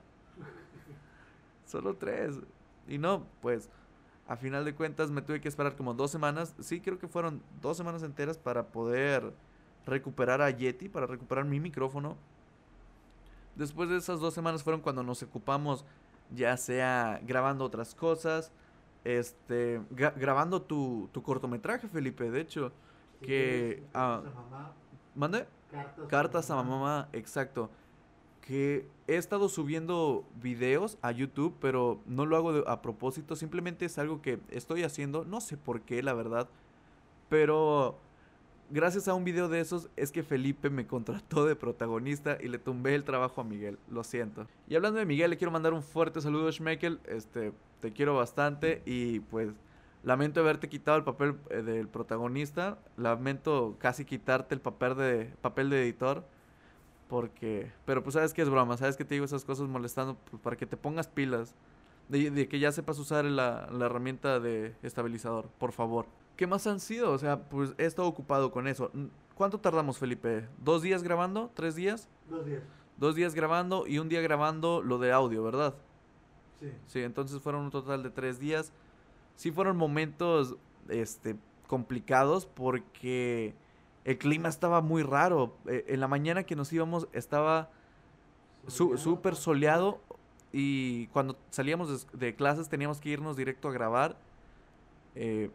Solo 1.65 1.95
tres. 1.95 2.39
Y 2.87 2.97
no, 2.97 3.25
pues, 3.41 3.69
a 4.27 4.35
final 4.37 4.65
de 4.65 4.73
cuentas 4.75 5.11
me 5.11 5.21
tuve 5.21 5.41
que 5.41 5.47
esperar 5.47 5.75
como 5.75 5.93
dos 5.93 6.11
semanas. 6.11 6.55
Sí, 6.59 6.81
creo 6.81 6.99
que 6.99 7.07
fueron 7.07 7.41
dos 7.61 7.77
semanas 7.77 8.03
enteras 8.03 8.37
para 8.37 8.67
poder 8.67 9.33
recuperar 9.85 10.41
a 10.41 10.49
Yeti, 10.49 10.89
para 10.89 11.05
recuperar 11.07 11.45
mi 11.45 11.59
micrófono. 11.59 12.15
Después 13.55 13.89
de 13.89 13.97
esas 13.97 14.19
dos 14.19 14.33
semanas 14.33 14.63
fueron 14.63 14.81
cuando 14.81 15.03
nos 15.03 15.23
ocupamos, 15.23 15.85
ya 16.35 16.57
sea 16.57 17.21
grabando 17.23 17.63
otras 17.63 17.95
cosas, 17.95 18.51
este, 19.03 19.79
gra- 19.91 20.13
grabando 20.15 20.61
tu, 20.61 21.09
tu 21.13 21.21
cortometraje, 21.23 21.87
Felipe, 21.87 22.29
de 22.31 22.41
hecho. 22.41 22.71
Sí, 23.19 23.27
que, 23.27 23.83
ah, 23.93 24.21
a 24.25 24.29
mamá, 24.29 24.73
¿Mande? 25.15 25.47
cartas, 25.71 26.07
Cartas 26.07 26.51
a 26.51 26.55
mamá, 26.55 27.07
exacto. 27.13 27.69
Que 28.45 28.85
he 29.07 29.17
estado 29.17 29.49
subiendo 29.49 30.23
videos 30.41 30.97
a 31.01 31.11
YouTube, 31.11 31.55
pero 31.59 31.99
no 32.05 32.25
lo 32.25 32.37
hago 32.37 32.67
a 32.67 32.81
propósito, 32.81 33.35
simplemente 33.35 33.85
es 33.85 33.97
algo 33.97 34.21
que 34.21 34.39
estoy 34.49 34.83
haciendo, 34.83 35.25
no 35.25 35.41
sé 35.41 35.57
por 35.57 35.81
qué, 35.81 36.03
la 36.03 36.13
verdad, 36.13 36.47
pero 37.29 37.97
gracias 38.69 39.07
a 39.07 39.13
un 39.13 39.23
video 39.23 39.47
de 39.47 39.59
esos 39.59 39.89
es 39.95 40.11
que 40.11 40.23
Felipe 40.23 40.69
me 40.69 40.87
contrató 40.87 41.45
de 41.45 41.55
protagonista 41.55 42.37
y 42.41 42.47
le 42.47 42.57
tumbé 42.57 42.95
el 42.95 43.03
trabajo 43.03 43.41
a 43.41 43.43
Miguel, 43.43 43.77
lo 43.89 44.03
siento. 44.03 44.47
Y 44.67 44.75
hablando 44.75 44.99
de 44.99 45.05
Miguel, 45.05 45.29
le 45.29 45.37
quiero 45.37 45.51
mandar 45.51 45.73
un 45.73 45.83
fuerte 45.83 46.21
saludo, 46.21 46.51
Schmeckel, 46.51 46.99
este, 47.07 47.51
te 47.81 47.91
quiero 47.91 48.15
bastante 48.15 48.81
y 48.85 49.19
pues 49.19 49.49
lamento 50.03 50.39
haberte 50.39 50.69
quitado 50.69 50.97
el 50.97 51.03
papel 51.03 51.35
eh, 51.49 51.61
del 51.61 51.87
protagonista, 51.87 52.77
lamento 52.97 53.75
casi 53.79 54.05
quitarte 54.05 54.55
el 54.55 54.61
papel 54.61 54.95
de, 54.95 55.33
papel 55.41 55.69
de 55.69 55.83
editor. 55.83 56.23
Porque, 57.07 57.71
pero 57.85 58.03
pues 58.03 58.15
sabes 58.15 58.33
que 58.33 58.41
es 58.41 58.49
broma, 58.49 58.77
sabes 58.77 58.97
que 58.97 59.05
te 59.05 59.13
digo 59.15 59.25
esas 59.25 59.45
cosas 59.45 59.67
molestando 59.67 60.17
pues, 60.29 60.41
para 60.41 60.55
que 60.55 60.65
te 60.65 60.77
pongas 60.77 61.07
pilas. 61.07 61.53
De, 62.09 62.29
de 62.29 62.47
que 62.47 62.59
ya 62.59 62.71
sepas 62.71 62.99
usar 62.99 63.25
la, 63.25 63.67
la 63.71 63.87
herramienta 63.87 64.39
de 64.39 64.75
estabilizador, 64.83 65.47
por 65.57 65.71
favor. 65.71 66.05
¿Qué 66.35 66.45
más 66.45 66.67
han 66.67 66.79
sido? 66.79 67.11
O 67.11 67.17
sea, 67.17 67.49
pues 67.49 67.73
he 67.79 67.85
estado 67.85 68.07
ocupado 68.07 68.51
con 68.51 68.67
eso. 68.67 68.91
¿Cuánto 69.33 69.59
tardamos, 69.59 69.97
Felipe? 69.97 70.47
¿Dos 70.59 70.81
días 70.81 71.01
grabando? 71.01 71.49
¿Tres 71.55 71.75
días? 71.75 72.07
Dos 72.29 72.45
días. 72.45 72.61
Dos 72.97 73.15
días 73.15 73.33
grabando 73.33 73.87
y 73.87 73.97
un 73.99 74.07
día 74.07 74.21
grabando 74.21 74.81
lo 74.81 74.99
de 74.99 75.11
audio, 75.11 75.43
¿verdad? 75.43 75.73
Sí. 76.59 76.71
Sí, 76.85 77.01
entonces 77.01 77.41
fueron 77.41 77.63
un 77.63 77.71
total 77.71 78.03
de 78.03 78.09
tres 78.11 78.39
días. 78.39 78.71
Sí 79.35 79.51
fueron 79.51 79.75
momentos, 79.75 80.55
este, 80.89 81.35
complicados 81.67 82.45
porque 82.45 83.55
el 84.05 84.17
clima 84.17 84.47
estaba 84.49 84.81
muy 84.81 85.03
raro. 85.03 85.57
Eh, 85.67 85.85
en 85.89 85.99
la 85.99 86.07
mañana 86.07 86.43
que 86.43 86.55
nos 86.55 86.71
íbamos 86.71 87.07
estaba 87.11 87.69
su- 88.67 88.71
Soleado, 88.89 88.97
súper 88.97 89.35
soleado 89.35 89.99
y 90.53 91.07
cuando 91.07 91.37
salíamos 91.49 92.07
de, 92.13 92.17
de 92.27 92.35
clases 92.35 92.69
teníamos 92.69 93.01
que 93.01 93.09
irnos 93.09 93.35
directo 93.35 93.67
a 93.67 93.71
grabar. 93.73 94.15
Eh, 95.15 95.49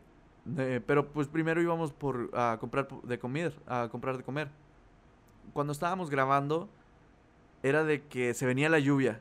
eh, 0.58 0.80
pero 0.86 1.06
pues 1.08 1.28
primero 1.28 1.60
íbamos 1.62 1.92
por 1.92 2.30
a 2.34 2.58
comprar 2.60 2.88
de 2.88 3.18
comer, 3.18 3.54
a 3.66 3.88
comprar 3.90 4.16
de 4.16 4.22
comer. 4.24 4.48
Cuando 5.52 5.72
estábamos 5.72 6.10
grabando, 6.10 6.68
era 7.62 7.84
de 7.84 8.02
que 8.06 8.34
se 8.34 8.46
venía 8.46 8.68
la 8.68 8.78
lluvia. 8.78 9.20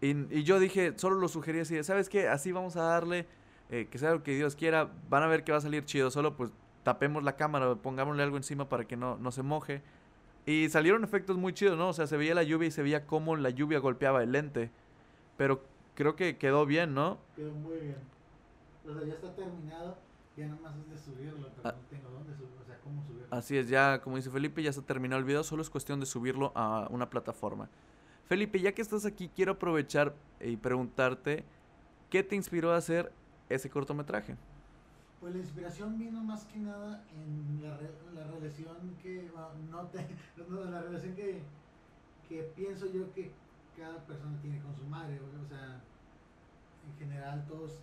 Y, 0.00 0.10
y 0.36 0.42
yo 0.44 0.58
dije, 0.58 0.94
solo 0.96 1.16
lo 1.16 1.28
sugerí 1.28 1.60
así, 1.60 1.74
de, 1.74 1.84
¿sabes 1.84 2.08
qué? 2.08 2.28
Así 2.28 2.52
vamos 2.52 2.76
a 2.76 2.82
darle, 2.82 3.26
eh, 3.70 3.86
que 3.90 3.98
sea 3.98 4.10
lo 4.12 4.22
que 4.22 4.34
Dios 4.34 4.56
quiera, 4.56 4.90
van 5.08 5.22
a 5.22 5.26
ver 5.28 5.44
que 5.44 5.52
va 5.52 5.58
a 5.58 5.60
salir 5.60 5.84
chido, 5.84 6.10
solo 6.10 6.36
pues 6.36 6.50
tapemos 6.82 7.22
la 7.22 7.36
cámara, 7.36 7.74
pongámosle 7.76 8.22
algo 8.22 8.36
encima 8.36 8.68
para 8.68 8.84
que 8.84 8.96
no, 8.96 9.16
no 9.18 9.30
se 9.30 9.42
moje. 9.42 9.82
Y 10.46 10.68
salieron 10.68 11.04
efectos 11.04 11.36
muy 11.36 11.52
chidos, 11.52 11.78
¿no? 11.78 11.88
O 11.88 11.92
sea, 11.92 12.06
se 12.06 12.16
veía 12.16 12.34
la 12.34 12.42
lluvia 12.42 12.68
y 12.68 12.70
se 12.72 12.82
veía 12.82 13.06
cómo 13.06 13.36
la 13.36 13.50
lluvia 13.50 13.78
golpeaba 13.78 14.22
el 14.22 14.32
lente. 14.32 14.70
Pero 15.36 15.62
creo 15.94 16.16
que 16.16 16.36
quedó 16.36 16.66
bien, 16.66 16.94
¿no? 16.94 17.18
Quedó 17.36 17.52
muy 17.52 17.78
bien. 17.78 17.96
O 18.88 18.92
sea, 18.92 19.06
ya 19.06 19.14
está 19.14 19.34
terminado, 19.36 19.96
ya 20.36 20.46
nomás 20.48 20.74
es 20.76 20.90
de 20.90 20.98
subirlo, 20.98 21.48
pero 21.56 21.68
Ah. 21.68 21.76
no 21.80 21.86
tengo 21.88 22.08
dónde 22.10 22.34
subirlo, 22.34 22.60
o 22.60 22.64
sea, 22.64 22.78
cómo 22.82 23.02
subirlo. 23.04 23.26
Así 23.30 23.56
es, 23.56 23.68
ya 23.68 24.00
como 24.02 24.16
dice 24.16 24.30
Felipe, 24.30 24.60
ya 24.62 24.72
se 24.72 24.82
terminó 24.82 25.16
el 25.16 25.24
video, 25.24 25.44
solo 25.44 25.62
es 25.62 25.70
cuestión 25.70 26.00
de 26.00 26.06
subirlo 26.06 26.50
a 26.56 26.88
una 26.90 27.08
plataforma. 27.08 27.68
Felipe, 28.26 28.58
ya 28.60 28.72
que 28.72 28.82
estás 28.82 29.04
aquí, 29.06 29.30
quiero 29.34 29.52
aprovechar 29.52 30.14
y 30.40 30.56
preguntarte, 30.56 31.44
¿qué 32.10 32.22
te 32.24 32.34
inspiró 32.34 32.72
a 32.72 32.76
hacer 32.78 33.12
ese 33.48 33.70
cortometraje? 33.70 34.36
Pues 35.22 35.34
la 35.34 35.40
inspiración 35.40 35.98
vino 35.98 36.20
más 36.24 36.44
que 36.46 36.58
nada 36.58 37.04
en 37.14 37.60
la, 37.62 37.76
re- 37.76 37.94
la 38.12 38.26
relación 38.26 38.76
que 39.00 39.30
bueno, 39.30 39.50
no 39.70 39.86
te, 39.86 40.04
no, 40.48 40.64
la 40.64 40.82
relación 40.82 41.14
que, 41.14 41.42
que 42.28 42.42
pienso 42.56 42.86
yo 42.92 43.10
que 43.14 43.30
cada 43.76 44.04
persona 44.04 44.36
tiene 44.42 44.60
con 44.60 44.74
su 44.74 44.84
madre, 44.84 45.20
o 45.20 45.46
sea, 45.48 45.80
en 46.90 46.98
general 46.98 47.46
todos 47.46 47.78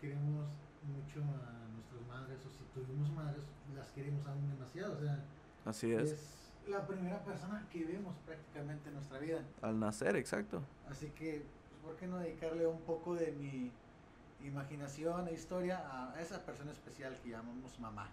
queremos 0.00 0.46
mucho 0.86 1.20
a 1.20 1.66
nuestras 1.74 2.06
madres 2.08 2.38
o 2.46 2.48
si 2.48 2.62
tuvimos 2.72 3.10
madres 3.12 3.42
las 3.74 3.88
queremos 3.90 4.24
aún 4.26 4.48
demasiado, 4.48 4.96
o 4.96 5.00
sea, 5.00 5.18
Así 5.64 5.90
es, 5.92 6.12
es 6.12 6.52
la 6.68 6.86
primera 6.86 7.18
persona 7.24 7.66
que 7.72 7.84
vemos 7.84 8.14
prácticamente 8.24 8.88
en 8.88 8.94
nuestra 8.94 9.18
vida. 9.18 9.42
al 9.62 9.80
nacer, 9.80 10.14
exacto. 10.14 10.62
Así 10.88 11.08
que, 11.08 11.44
pues, 11.70 11.80
¿por 11.82 11.96
qué 11.96 12.06
no 12.06 12.18
dedicarle 12.18 12.66
un 12.68 12.80
poco 12.82 13.14
de 13.16 13.32
mi 13.32 13.72
imaginación 14.44 15.28
e 15.28 15.34
historia 15.34 15.82
a 15.90 16.20
esa 16.20 16.44
persona 16.44 16.70
especial 16.70 17.16
que 17.22 17.30
llamamos 17.30 17.78
mamá? 17.80 18.08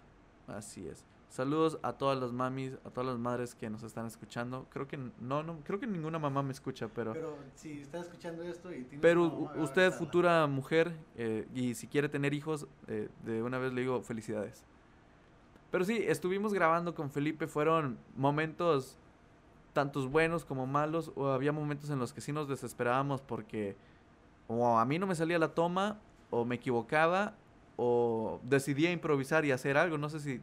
Así 0.46 0.86
es. 0.88 1.04
Saludos 1.28 1.78
a 1.82 1.94
todas 1.94 2.18
las 2.18 2.30
mamis, 2.32 2.74
a 2.84 2.90
todas 2.90 3.06
las 3.06 3.18
madres 3.18 3.54
que 3.54 3.70
nos 3.70 3.82
están 3.82 4.06
escuchando. 4.06 4.66
Creo 4.70 4.86
que 4.86 4.98
no, 4.98 5.42
no, 5.42 5.60
creo 5.64 5.80
que 5.80 5.86
ninguna 5.86 6.18
mamá 6.18 6.42
me 6.42 6.52
escucha, 6.52 6.88
pero 6.88 7.14
Pero 7.14 7.38
si 7.54 7.80
estás 7.80 8.02
escuchando 8.02 8.42
esto 8.42 8.70
y 8.70 8.84
tienes 8.84 9.00
pero 9.00 9.30
mamá, 9.30 9.62
usted 9.62 9.92
futura 9.92 10.46
mujer 10.46 10.92
eh, 11.16 11.48
y 11.54 11.74
si 11.74 11.86
quiere 11.86 12.10
tener 12.10 12.34
hijos, 12.34 12.66
eh, 12.86 13.08
de 13.24 13.42
una 13.42 13.58
vez 13.58 13.72
le 13.72 13.80
digo 13.80 14.02
felicidades. 14.02 14.64
Pero 15.70 15.86
sí, 15.86 16.04
estuvimos 16.06 16.52
grabando 16.52 16.94
con 16.94 17.10
Felipe, 17.10 17.46
fueron 17.46 17.98
momentos 18.14 18.98
tantos 19.72 20.06
buenos 20.10 20.44
como 20.44 20.66
malos, 20.66 21.12
o 21.14 21.28
había 21.28 21.50
momentos 21.50 21.88
en 21.88 21.98
los 21.98 22.12
que 22.12 22.20
sí 22.20 22.30
nos 22.30 22.46
desesperábamos 22.46 23.22
porque 23.22 23.74
o 24.48 24.78
a 24.78 24.84
mí 24.84 24.98
no 24.98 25.06
me 25.06 25.14
salía 25.14 25.38
la 25.38 25.54
toma, 25.54 25.98
o 26.32 26.46
me 26.46 26.54
equivocaba, 26.56 27.34
o 27.76 28.40
decidía 28.42 28.90
improvisar 28.90 29.44
y 29.44 29.52
hacer 29.52 29.76
algo. 29.76 29.98
No 29.98 30.08
sé 30.08 30.18
si 30.18 30.40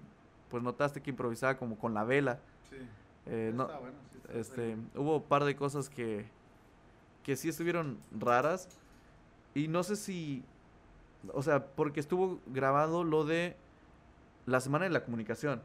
pues 0.50 0.64
notaste 0.64 1.02
que 1.02 1.10
improvisaba 1.10 1.58
como 1.58 1.78
con 1.78 1.94
la 1.94 2.04
vela. 2.04 2.40
Sí. 2.70 2.78
Eh, 3.26 3.52
no, 3.54 3.64
Está 3.64 3.80
bueno, 3.80 3.98
sí, 4.12 4.38
este, 4.40 4.76
bueno. 4.76 4.90
hubo 4.96 5.18
un 5.18 5.24
par 5.24 5.44
de 5.44 5.56
cosas 5.56 5.90
que, 5.90 6.26
que 7.24 7.36
sí 7.36 7.50
estuvieron 7.50 8.00
raras. 8.12 8.70
Y 9.56 9.68
no 9.68 9.82
sé 9.84 9.96
si, 9.96 10.44
o 11.34 11.42
sea, 11.42 11.66
porque 11.66 12.00
estuvo 12.00 12.40
grabado 12.46 13.04
lo 13.04 13.26
de 13.26 13.58
la 14.46 14.60
semana 14.60 14.86
de 14.86 14.92
la 14.92 15.04
comunicación. 15.04 15.62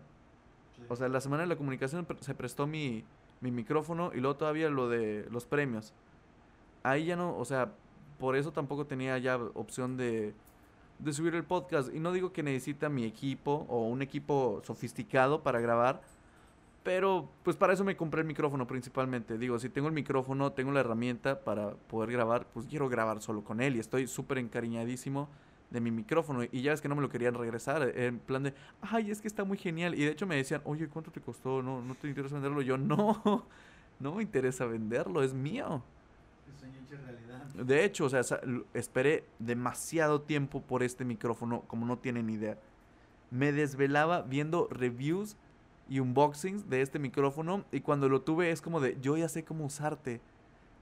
Sí. 0.76 0.82
O 0.88 0.96
sea, 0.96 1.08
la 1.08 1.20
semana 1.20 1.42
de 1.42 1.48
la 1.48 1.56
comunicación 1.56 2.06
se 2.20 2.34
prestó 2.34 2.66
mi, 2.66 3.04
mi 3.42 3.50
micrófono 3.50 4.10
y 4.14 4.20
luego 4.20 4.36
todavía 4.36 4.70
lo 4.70 4.88
de 4.88 5.28
los 5.30 5.44
premios. 5.44 5.92
Ahí 6.82 7.04
ya 7.06 7.16
no, 7.16 7.36
o 7.36 7.44
sea, 7.44 7.72
por 8.18 8.36
eso 8.36 8.52
tampoco 8.52 8.86
tenía 8.86 9.18
ya 9.18 9.36
opción 9.36 9.96
de, 9.96 10.34
de 10.98 11.12
subir 11.12 11.34
el 11.34 11.44
podcast. 11.44 11.94
Y 11.94 12.00
no 12.00 12.12
digo 12.12 12.32
que 12.32 12.42
necesita 12.42 12.88
mi 12.88 13.04
equipo 13.04 13.66
o 13.68 13.86
un 13.86 14.02
equipo 14.02 14.62
sofisticado 14.64 15.42
para 15.42 15.60
grabar. 15.60 16.00
Pero 16.82 17.30
pues 17.42 17.56
para 17.56 17.72
eso 17.72 17.82
me 17.82 17.96
compré 17.96 18.20
el 18.20 18.26
micrófono 18.26 18.66
principalmente. 18.66 19.38
Digo, 19.38 19.58
si 19.58 19.70
tengo 19.70 19.88
el 19.88 19.94
micrófono, 19.94 20.52
tengo 20.52 20.70
la 20.70 20.80
herramienta 20.80 21.40
para 21.40 21.70
poder 21.70 22.12
grabar, 22.12 22.46
pues 22.52 22.66
quiero 22.66 22.90
grabar 22.90 23.22
solo 23.22 23.42
con 23.42 23.62
él. 23.62 23.76
Y 23.76 23.78
estoy 23.78 24.06
súper 24.06 24.36
encariñadísimo 24.38 25.28
de 25.70 25.80
mi 25.80 25.90
micrófono. 25.90 26.44
Y 26.44 26.60
ya 26.60 26.74
es 26.74 26.82
que 26.82 26.88
no 26.88 26.94
me 26.94 27.00
lo 27.00 27.08
querían 27.08 27.34
regresar. 27.34 27.90
En 27.96 28.18
plan 28.18 28.42
de, 28.42 28.54
ay, 28.82 29.10
es 29.10 29.22
que 29.22 29.28
está 29.28 29.44
muy 29.44 29.56
genial. 29.56 29.94
Y 29.94 30.04
de 30.04 30.10
hecho 30.10 30.26
me 30.26 30.36
decían, 30.36 30.60
oye, 30.64 30.86
¿cuánto 30.88 31.10
te 31.10 31.22
costó? 31.22 31.62
¿No, 31.62 31.80
no 31.80 31.94
te 31.94 32.06
interesa 32.06 32.34
venderlo? 32.34 32.60
Yo, 32.60 32.76
no, 32.76 33.46
no 33.98 34.14
me 34.14 34.22
interesa 34.22 34.66
venderlo, 34.66 35.22
es 35.22 35.32
mío. 35.32 35.82
Sueño 36.58 36.78
hecho. 36.78 37.23
De 37.54 37.84
hecho, 37.84 38.06
o 38.06 38.08
sea, 38.08 38.22
esperé 38.74 39.24
demasiado 39.38 40.20
tiempo 40.22 40.60
por 40.60 40.82
este 40.82 41.04
micrófono, 41.04 41.62
como 41.68 41.86
no 41.86 41.98
tienen 41.98 42.28
idea. 42.30 42.58
Me 43.30 43.52
desvelaba 43.52 44.22
viendo 44.22 44.68
reviews 44.70 45.36
y 45.88 46.00
unboxings 46.00 46.68
de 46.68 46.82
este 46.82 46.98
micrófono 46.98 47.64
y 47.70 47.80
cuando 47.80 48.08
lo 48.08 48.22
tuve 48.22 48.50
es 48.50 48.60
como 48.60 48.80
de, 48.80 48.98
yo 49.00 49.16
ya 49.16 49.28
sé 49.28 49.44
cómo 49.44 49.64
usarte. 49.66 50.20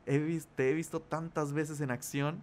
He 0.06 0.18
vis- 0.18 0.48
te 0.56 0.70
he 0.70 0.74
visto 0.74 1.00
tantas 1.00 1.52
veces 1.52 1.80
en 1.80 1.90
acción 1.90 2.40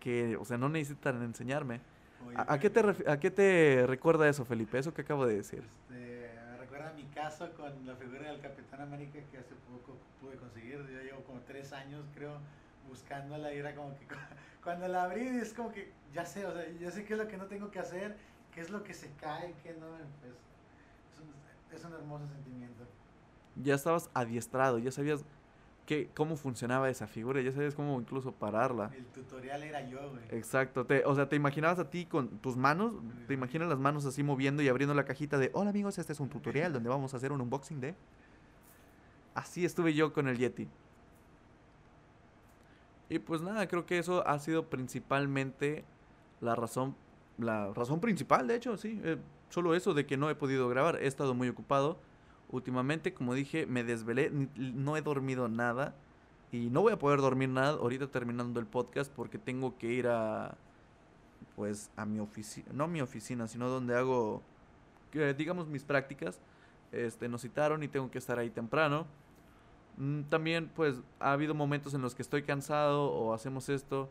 que, 0.00 0.36
o 0.36 0.44
sea, 0.44 0.58
no 0.58 0.68
necesitan 0.68 1.22
enseñarme. 1.22 1.80
Oye, 2.26 2.36
¿A, 2.36 2.54
a 2.54 2.58
qué 2.58 2.70
te 2.70 2.80
¿A 3.10 3.20
qué 3.20 3.30
te 3.30 3.84
recuerda 3.86 4.28
eso, 4.28 4.44
Felipe? 4.44 4.78
Eso 4.78 4.92
que 4.92 5.02
acabo 5.02 5.24
de 5.26 5.36
decir. 5.36 5.62
Este, 5.90 6.30
me 6.50 6.58
recuerda 6.58 6.92
mi 6.94 7.04
caso 7.14 7.48
con 7.56 7.86
la 7.86 7.94
figura 7.96 8.30
del 8.32 8.40
Capitán 8.40 8.80
América 8.80 9.18
que 9.30 9.38
hace 9.38 9.54
poco 9.70 9.96
pude 10.20 10.36
conseguir. 10.36 10.78
Yo 10.78 11.02
llevo 11.02 11.22
como 11.24 11.40
tres 11.40 11.72
años, 11.72 12.04
creo, 12.14 12.38
buscándola 12.88 13.52
y 13.52 13.58
era 13.58 13.74
como 13.74 13.94
que 13.94 14.06
cu- 14.06 14.14
cuando 14.62 14.88
la 14.88 15.04
abrí 15.04 15.26
es 15.26 15.52
como 15.52 15.72
que 15.72 15.92
ya 16.12 16.24
sé, 16.24 16.46
o 16.46 16.52
sea, 16.52 16.64
ya 16.80 16.90
sé 16.90 17.04
qué 17.04 17.14
es 17.14 17.18
lo 17.18 17.28
que 17.28 17.36
no 17.36 17.46
tengo 17.46 17.70
que 17.70 17.78
hacer, 17.78 18.16
qué 18.54 18.60
es 18.60 18.70
lo 18.70 18.82
que 18.82 18.94
se 18.94 19.10
cae, 19.20 19.54
qué 19.62 19.74
no. 19.74 19.86
Pues, 20.20 20.32
es, 21.12 21.20
un, 21.20 21.76
es 21.76 21.84
un 21.84 21.92
hermoso 21.94 22.26
sentimiento. 22.28 22.84
Ya 23.62 23.74
estabas 23.74 24.10
adiestrado, 24.14 24.78
ya 24.78 24.90
sabías 24.90 25.24
que, 25.86 26.08
cómo 26.14 26.36
funcionaba 26.36 26.88
esa 26.88 27.06
figura, 27.06 27.40
ya 27.42 27.52
sabías 27.52 27.74
cómo 27.74 28.00
incluso 28.00 28.32
pararla. 28.32 28.90
El 28.96 29.04
tutorial 29.06 29.62
era 29.62 29.88
yo, 29.88 30.10
güey. 30.10 30.22
Exacto, 30.30 30.86
te, 30.86 31.04
o 31.04 31.14
sea, 31.14 31.28
te 31.28 31.36
imaginabas 31.36 31.78
a 31.78 31.90
ti 31.90 32.06
con 32.06 32.38
tus 32.38 32.56
manos, 32.56 32.94
te 33.26 33.34
imaginas 33.34 33.68
las 33.68 33.78
manos 33.78 34.06
así 34.06 34.22
moviendo 34.22 34.62
y 34.62 34.68
abriendo 34.68 34.94
la 34.94 35.04
cajita 35.04 35.38
de, 35.38 35.50
hola 35.54 35.70
amigos, 35.70 35.98
este 35.98 36.12
es 36.12 36.20
un 36.20 36.28
tutorial 36.30 36.72
donde 36.74 36.88
vamos 36.88 37.14
a 37.14 37.16
hacer 37.18 37.32
un 37.32 37.40
unboxing 37.40 37.80
de... 37.80 37.94
Así 39.34 39.64
estuve 39.64 39.94
yo 39.94 40.12
con 40.12 40.28
el 40.28 40.38
Yeti. 40.38 40.68
Y 43.12 43.18
pues 43.18 43.42
nada, 43.42 43.68
creo 43.68 43.84
que 43.84 43.98
eso 43.98 44.26
ha 44.26 44.38
sido 44.38 44.70
principalmente 44.70 45.84
la 46.40 46.54
razón, 46.54 46.96
la 47.36 47.70
razón 47.74 48.00
principal, 48.00 48.46
de 48.46 48.54
hecho, 48.54 48.78
sí, 48.78 48.98
eh, 49.04 49.18
solo 49.50 49.74
eso 49.74 49.92
de 49.92 50.06
que 50.06 50.16
no 50.16 50.30
he 50.30 50.34
podido 50.34 50.66
grabar, 50.70 50.96
he 50.96 51.06
estado 51.06 51.34
muy 51.34 51.46
ocupado. 51.50 51.98
Últimamente, 52.48 53.12
como 53.12 53.34
dije, 53.34 53.66
me 53.66 53.84
desvelé, 53.84 54.30
no 54.56 54.96
he 54.96 55.02
dormido 55.02 55.46
nada. 55.48 55.94
Y 56.52 56.70
no 56.70 56.80
voy 56.80 56.94
a 56.94 56.98
poder 56.98 57.20
dormir 57.20 57.50
nada 57.50 57.72
ahorita 57.72 58.06
terminando 58.06 58.60
el 58.60 58.66
podcast 58.66 59.12
porque 59.12 59.36
tengo 59.36 59.76
que 59.76 59.88
ir 59.88 60.08
a, 60.08 60.56
pues, 61.54 61.90
a 61.96 62.06
mi 62.06 62.18
oficina, 62.18 62.66
no 62.72 62.84
a 62.84 62.88
mi 62.88 63.02
oficina, 63.02 63.46
sino 63.46 63.68
donde 63.68 63.94
hago, 63.94 64.40
digamos, 65.36 65.66
mis 65.66 65.84
prácticas. 65.84 66.40
Este, 66.92 67.28
nos 67.28 67.42
citaron 67.42 67.82
y 67.82 67.88
tengo 67.88 68.10
que 68.10 68.16
estar 68.16 68.38
ahí 68.38 68.48
temprano. 68.48 69.06
Mm, 70.02 70.22
También, 70.24 70.68
pues, 70.74 70.96
ha 71.20 71.32
habido 71.32 71.54
momentos 71.54 71.94
en 71.94 72.02
los 72.02 72.14
que 72.16 72.22
estoy 72.22 72.42
cansado 72.42 73.04
o 73.04 73.32
hacemos 73.34 73.68
esto 73.68 74.08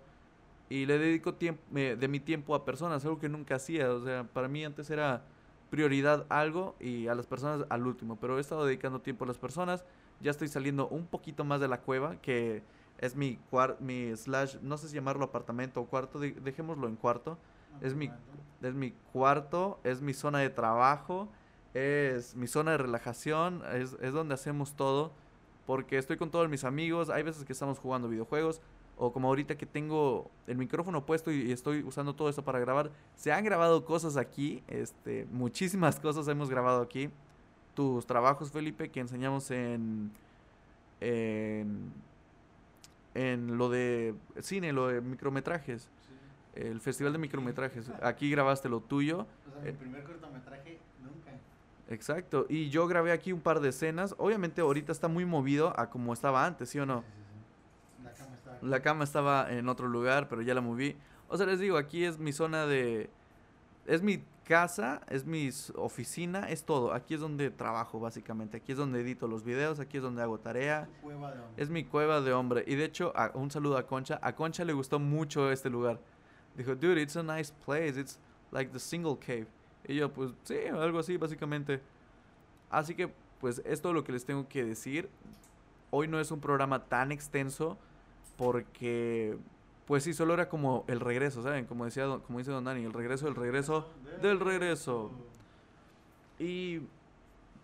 y 0.69 0.85
le 0.85 0.97
dedico 0.99 1.33
tiempo, 1.35 1.61
de 1.73 2.07
mi 2.07 2.19
tiempo 2.21 2.55
a 2.55 2.65
personas, 2.65 3.03
algo 3.05 3.19
que 3.19 3.29
nunca 3.29 3.55
hacía. 3.55 3.91
O 3.93 4.03
sea, 4.03 4.23
para 4.23 4.47
mí 4.47 4.63
antes 4.65 4.89
era 4.89 5.23
prioridad 5.69 6.25
algo 6.29 6.75
y 6.79 7.07
a 7.07 7.15
las 7.15 7.27
personas 7.27 7.65
al 7.69 7.85
último, 7.87 8.17
pero 8.21 8.37
he 8.37 8.41
estado 8.41 8.65
dedicando 8.65 9.01
tiempo 9.01 9.25
a 9.25 9.27
las 9.27 9.37
personas. 9.37 9.83
Ya 10.21 10.31
estoy 10.31 10.47
saliendo 10.47 10.87
un 10.87 11.07
poquito 11.07 11.43
más 11.43 11.59
de 11.61 11.67
la 11.67 11.81
cueva, 11.81 12.15
que 12.21 12.63
es 12.99 13.15
mi 13.15 13.39
mi 13.79 14.15
slash, 14.15 14.57
no 14.61 14.77
sé 14.77 14.87
si 14.89 14.95
llamarlo 14.95 15.25
apartamento 15.25 15.81
o 15.81 15.87
cuarto, 15.87 16.19
de- 16.19 16.31
dejémoslo 16.33 16.87
en 16.87 16.95
cuarto. 16.95 17.37
Es 17.81 17.95
mi, 17.95 18.11
es 18.61 18.73
mi 18.75 18.91
cuarto, 19.13 19.79
es 19.83 20.01
mi 20.01 20.13
zona 20.13 20.39
de 20.39 20.49
trabajo, 20.51 21.27
es 21.73 22.35
mi 22.35 22.47
zona 22.47 22.71
de 22.71 22.77
relajación, 22.77 23.63
es, 23.73 23.97
es 24.01 24.13
donde 24.13 24.35
hacemos 24.35 24.75
todo, 24.75 25.11
porque 25.65 25.97
estoy 25.97 26.17
con 26.17 26.31
todos 26.31 26.49
mis 26.49 26.63
amigos, 26.63 27.09
hay 27.09 27.23
veces 27.23 27.45
que 27.45 27.53
estamos 27.53 27.79
jugando 27.79 28.07
videojuegos, 28.09 28.61
o 28.97 29.11
como 29.11 29.29
ahorita 29.29 29.55
que 29.57 29.65
tengo 29.65 30.29
el 30.47 30.57
micrófono 30.57 31.05
puesto 31.05 31.31
y, 31.31 31.51
estoy 31.51 31.81
usando 31.83 32.13
todo 32.15 32.29
esto 32.29 32.43
para 32.43 32.59
grabar, 32.59 32.91
se 33.15 33.31
han 33.31 33.43
grabado 33.43 33.83
cosas 33.85 34.15
aquí, 34.17 34.63
este, 34.67 35.25
muchísimas 35.31 35.99
cosas 35.99 36.27
hemos 36.27 36.49
grabado 36.49 36.81
aquí. 36.81 37.09
Tus 37.73 38.05
trabajos, 38.05 38.51
Felipe, 38.51 38.89
que 38.89 38.99
enseñamos 38.99 39.49
en, 39.49 40.11
en, 40.99 41.91
en 43.15 43.57
lo 43.57 43.69
de 43.69 44.13
cine, 44.41 44.73
lo 44.73 44.87
de 44.87 45.01
micrometrajes, 45.01 45.83
Sí. 46.53 46.61
el 46.61 46.81
festival 46.81 47.13
de 47.13 47.19
micrometrajes. 47.19 47.89
Aquí 48.03 48.29
grabaste 48.29 48.67
lo 48.67 48.81
tuyo. 48.81 49.25
O 49.47 49.51
sea, 49.51 49.61
mi 49.61 49.69
Eh. 49.69 49.73
primer 49.73 50.03
cortometraje 50.03 50.79
nunca. 51.01 51.31
Exacto. 51.91 52.45
Y 52.49 52.69
yo 52.69 52.87
grabé 52.87 53.11
aquí 53.11 53.31
un 53.33 53.41
par 53.41 53.59
de 53.59 53.69
escenas. 53.69 54.15
Obviamente 54.17 54.61
ahorita 54.61 54.91
está 54.91 55.07
muy 55.07 55.25
movido 55.25 55.77
a 55.79 55.89
como 55.89 56.13
estaba 56.13 56.45
antes, 56.45 56.69
¿sí 56.69 56.79
o 56.79 56.85
no? 56.85 57.01
Sí, 57.01 57.05
sí, 57.07 57.23
sí. 57.99 58.03
La 58.03 58.11
cama 58.13 58.35
está 58.35 58.51
aquí. 58.55 58.65
La 58.67 58.81
cama 58.81 59.03
estaba 59.03 59.51
en 59.53 59.69
otro 59.69 59.87
lugar, 59.87 60.27
pero 60.29 60.41
ya 60.41 60.53
la 60.53 60.61
moví. 60.61 60.95
O 61.27 61.37
sea, 61.37 61.45
les 61.45 61.59
digo, 61.59 61.77
aquí 61.77 62.03
es 62.05 62.17
mi 62.17 62.31
zona 62.33 62.65
de... 62.65 63.09
Es 63.85 64.01
mi 64.01 64.23
casa, 64.43 65.01
es 65.09 65.25
mi 65.25 65.49
oficina, 65.75 66.49
es 66.49 66.63
todo. 66.65 66.93
Aquí 66.93 67.13
es 67.13 67.19
donde 67.19 67.49
trabajo, 67.51 67.99
básicamente. 67.99 68.57
Aquí 68.57 68.73
es 68.73 68.77
donde 68.77 69.01
edito 69.01 69.27
los 69.27 69.43
videos, 69.43 69.79
aquí 69.79 69.97
es 69.97 70.03
donde 70.03 70.21
hago 70.21 70.39
tarea. 70.39 70.87
Cueva 71.01 71.31
de. 71.31 71.39
Es 71.57 71.69
mi 71.69 71.83
cueva 71.83 72.21
de 72.21 72.31
hombre. 72.33 72.63
Y 72.67 72.75
de 72.75 72.85
hecho, 72.85 73.11
a- 73.15 73.31
un 73.33 73.49
saludo 73.49 73.77
a 73.77 73.87
Concha. 73.87 74.19
A 74.21 74.33
Concha 74.35 74.63
le 74.65 74.73
gustó 74.73 74.99
mucho 74.99 75.51
este 75.51 75.69
lugar. 75.69 75.99
Dijo, 76.55 76.75
dude, 76.75 77.01
it's 77.01 77.15
a 77.15 77.23
nice 77.23 77.51
place. 77.65 77.99
It's 77.99 78.19
like 78.51 78.71
the 78.71 78.79
single 78.79 79.17
cave. 79.17 79.47
Y 79.87 79.95
yo, 79.95 80.11
pues 80.11 80.31
sí, 80.43 80.55
algo 80.71 80.99
así, 80.99 81.17
básicamente. 81.17 81.81
Así 82.69 82.95
que, 82.95 83.11
pues, 83.39 83.61
es 83.65 83.81
todo 83.81 83.93
lo 83.93 84.03
que 84.03 84.11
les 84.11 84.25
tengo 84.25 84.47
que 84.47 84.63
decir. 84.63 85.09
Hoy 85.89 86.07
no 86.07 86.19
es 86.19 86.31
un 86.31 86.39
programa 86.39 86.85
tan 86.85 87.11
extenso 87.11 87.77
porque, 88.37 89.37
pues 89.85 90.03
sí, 90.03 90.13
solo 90.13 90.33
era 90.33 90.47
como 90.47 90.85
el 90.87 90.99
regreso, 90.99 91.43
¿saben? 91.43 91.65
Como, 91.65 91.85
decía, 91.85 92.05
como 92.25 92.39
dice 92.39 92.51
Don 92.51 92.63
Dani, 92.63 92.83
el 92.83 92.93
regreso 92.93 93.25
del 93.25 93.35
regreso 93.35 93.89
del 94.21 94.39
regreso. 94.39 95.11
Y 96.39 96.81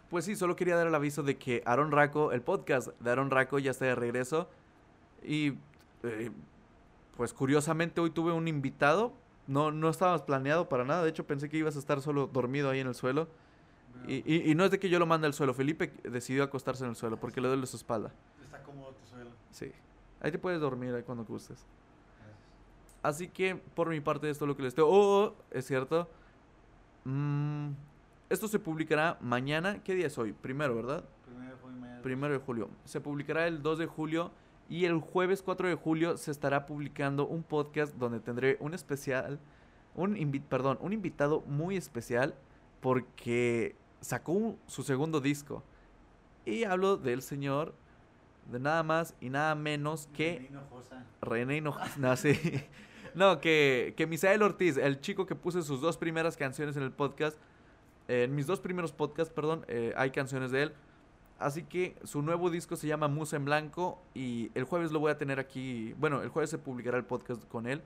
pues 0.09 0.25
sí, 0.25 0.35
solo 0.35 0.55
quería 0.55 0.75
dar 0.75 0.87
el 0.87 0.95
aviso 0.95 1.23
de 1.23 1.37
que 1.37 1.63
Aaron 1.65 1.91
Raco, 1.91 2.31
el 2.31 2.41
podcast 2.41 2.89
de 2.99 3.09
Aaron 3.09 3.29
Raco 3.29 3.59
ya 3.59 3.71
está 3.71 3.85
de 3.85 3.95
regreso. 3.95 4.49
Y 5.23 5.53
eh, 6.03 6.31
pues 7.15 7.33
curiosamente 7.33 7.99
hoy 8.01 8.11
tuve 8.11 8.31
un 8.31 8.47
invitado. 8.47 9.13
No, 9.47 9.71
no 9.71 9.89
estabas 9.89 10.21
planeado 10.23 10.67
para 10.69 10.83
nada. 10.83 11.03
De 11.03 11.09
hecho, 11.09 11.25
pensé 11.25 11.47
que 11.49 11.57
ibas 11.57 11.75
a 11.75 11.79
estar 11.79 12.01
solo 12.01 12.27
dormido 12.27 12.69
ahí 12.69 12.79
en 12.81 12.87
el 12.87 12.95
suelo. 12.95 13.27
Y, 14.07 14.15
y- 14.31 14.51
y 14.51 14.55
no 14.55 14.63
es 14.65 14.71
de 14.71 14.79
que 14.79 14.89
yo 14.89 14.99
lo 14.99 15.05
mande 15.05 15.25
al 15.27 15.33
suelo. 15.33 15.53
Felipe 15.53 15.91
decidió 16.03 16.43
acostarse 16.43 16.83
en 16.83 16.91
el 16.91 16.95
suelo 16.95 17.17
porque 17.17 17.41
le 17.41 17.47
duele 17.47 17.65
su 17.65 17.77
espalda. 17.77 18.11
Está 18.43 18.61
cómodo 18.63 18.91
tu 18.91 19.05
suelo. 19.09 19.29
Sí. 19.51 19.71
Ahí 20.21 20.31
te 20.31 20.37
puedes 20.39 20.59
dormir 20.59 20.93
ahí 20.93 21.03
cuando 21.03 21.23
gustes. 21.25 21.65
Así 23.03 23.27
que 23.29 23.55
por 23.55 23.89
mi 23.89 23.99
parte 24.01 24.29
esto 24.29 24.45
es 24.45 24.49
lo 24.49 24.57
que 24.57 24.63
les 24.63 24.75
tengo. 24.75 24.89
Oh, 24.89 25.25
oh, 25.27 25.35
es 25.51 25.65
cierto. 25.65 26.09
Mm, 27.05 27.69
esto 28.29 28.47
se 28.47 28.59
publicará 28.59 29.17
mañana. 29.21 29.81
¿Qué 29.83 29.95
día 29.95 30.07
es 30.07 30.17
hoy? 30.17 30.33
Primero, 30.33 30.75
¿verdad? 30.75 31.03
Primero 31.25 31.55
fue 31.57 31.71
mañana. 31.71 32.01
Primero 32.01 32.33
de 32.33 32.39
julio. 32.39 32.69
Se 32.85 32.99
publicará 32.99 33.47
el 33.47 33.61
2 33.61 33.79
de 33.79 33.85
julio 33.85 34.31
y 34.69 34.85
el 34.85 34.99
jueves 34.99 35.41
4 35.41 35.67
de 35.69 35.75
julio 35.75 36.17
se 36.17 36.31
estará 36.31 36.65
publicando 36.65 37.25
un 37.27 37.43
podcast 37.43 37.95
donde 37.95 38.19
tendré 38.19 38.57
un 38.59 38.73
especial, 38.73 39.39
un 39.95 40.15
invi- 40.15 40.43
perdón, 40.43 40.77
un 40.81 40.93
invitado 40.93 41.41
muy 41.41 41.77
especial 41.77 42.35
porque 42.81 43.75
sacó 44.01 44.31
un- 44.33 44.57
su 44.67 44.83
segundo 44.83 45.19
disco. 45.21 45.63
Y 46.45 46.63
hablo 46.63 46.97
del 46.97 47.21
señor 47.21 47.73
de 48.51 48.59
nada 48.59 48.83
más 48.83 49.13
y 49.19 49.29
nada 49.29 49.55
menos 49.55 50.07
que. 50.13 50.49
René 51.21 51.57
Hinojosa. 51.57 51.97
No, 51.99 52.15
sí. 52.15 52.33
No, 53.15 53.41
que, 53.41 53.95
que 53.97 54.05
Misael 54.05 54.43
Ortiz, 54.43 54.77
el 54.77 54.99
chico 55.01 55.25
que 55.25 55.33
puse 55.33 55.63
sus 55.63 55.81
dos 55.81 55.97
primeras 55.97 56.37
canciones 56.37 56.77
en 56.77 56.83
el 56.83 56.91
podcast, 56.91 57.35
eh, 58.07 58.25
en 58.25 58.35
mis 58.35 58.45
dos 58.45 58.59
primeros 58.59 58.91
podcasts, 58.91 59.33
perdón, 59.33 59.65
eh, 59.67 59.91
hay 59.97 60.11
canciones 60.11 60.51
de 60.51 60.63
él. 60.63 60.73
Así 61.39 61.63
que 61.63 61.95
su 62.03 62.21
nuevo 62.21 62.49
disco 62.49 62.75
se 62.75 62.87
llama 62.87 63.07
Musa 63.07 63.35
en 63.35 63.45
Blanco 63.45 64.01
y 64.15 64.51
el 64.55 64.63
jueves 64.63 64.91
lo 64.91 64.99
voy 64.99 65.11
a 65.11 65.17
tener 65.17 65.39
aquí. 65.39 65.93
Bueno, 65.99 66.23
el 66.23 66.29
jueves 66.29 66.49
se 66.49 66.57
publicará 66.57 66.97
el 66.97 67.05
podcast 67.05 67.47
con 67.47 67.67
él. 67.67 67.81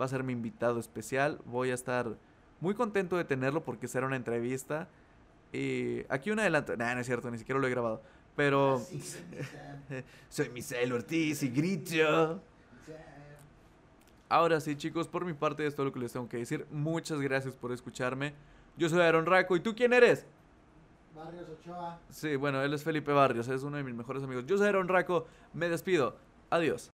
Va 0.00 0.06
a 0.06 0.08
ser 0.08 0.24
mi 0.24 0.32
invitado 0.32 0.80
especial. 0.80 1.38
Voy 1.44 1.70
a 1.70 1.74
estar 1.74 2.16
muy 2.60 2.74
contento 2.74 3.16
de 3.16 3.24
tenerlo 3.24 3.62
porque 3.62 3.86
será 3.86 4.06
una 4.06 4.16
entrevista. 4.16 4.88
Y 5.52 6.00
aquí 6.08 6.30
un 6.30 6.40
adelanto. 6.40 6.76
Nah, 6.76 6.94
no 6.94 7.00
es 7.00 7.06
cierto, 7.06 7.30
ni 7.30 7.38
siquiera 7.38 7.60
lo 7.60 7.66
he 7.66 7.70
grabado. 7.70 8.02
Pero 8.34 8.78
Sam, 8.80 10.02
soy 10.28 10.48
Misael 10.50 10.92
Ortiz 10.92 11.42
y 11.44 11.48
grito. 11.48 12.42
Ahora 14.28 14.60
sí, 14.60 14.74
chicos, 14.74 15.06
por 15.06 15.24
mi 15.24 15.32
parte 15.32 15.64
es 15.64 15.76
todo 15.76 15.86
lo 15.86 15.92
que 15.92 16.00
les 16.00 16.12
tengo 16.12 16.28
que 16.28 16.38
decir. 16.38 16.66
Muchas 16.72 17.20
gracias 17.20 17.54
por 17.54 17.70
escucharme. 17.70 18.34
Yo 18.76 18.88
soy 18.88 19.00
Aaron 19.00 19.24
Raco. 19.24 19.56
¿Y 19.56 19.60
tú 19.60 19.74
quién 19.76 19.92
eres? 19.92 20.26
Barrios 21.16 21.48
Ochoa. 21.48 21.98
Sí, 22.10 22.36
bueno, 22.36 22.62
él 22.62 22.72
es 22.74 22.84
Felipe 22.84 23.12
Barrios, 23.12 23.48
es 23.48 23.62
uno 23.62 23.78
de 23.78 23.82
mis 23.82 23.94
mejores 23.94 24.22
amigos. 24.22 24.44
Yo 24.46 24.58
soy 24.58 24.68
Aaron 24.68 24.88
Raco. 24.88 25.26
Me 25.54 25.68
despido. 25.68 26.16
Adiós. 26.50 26.84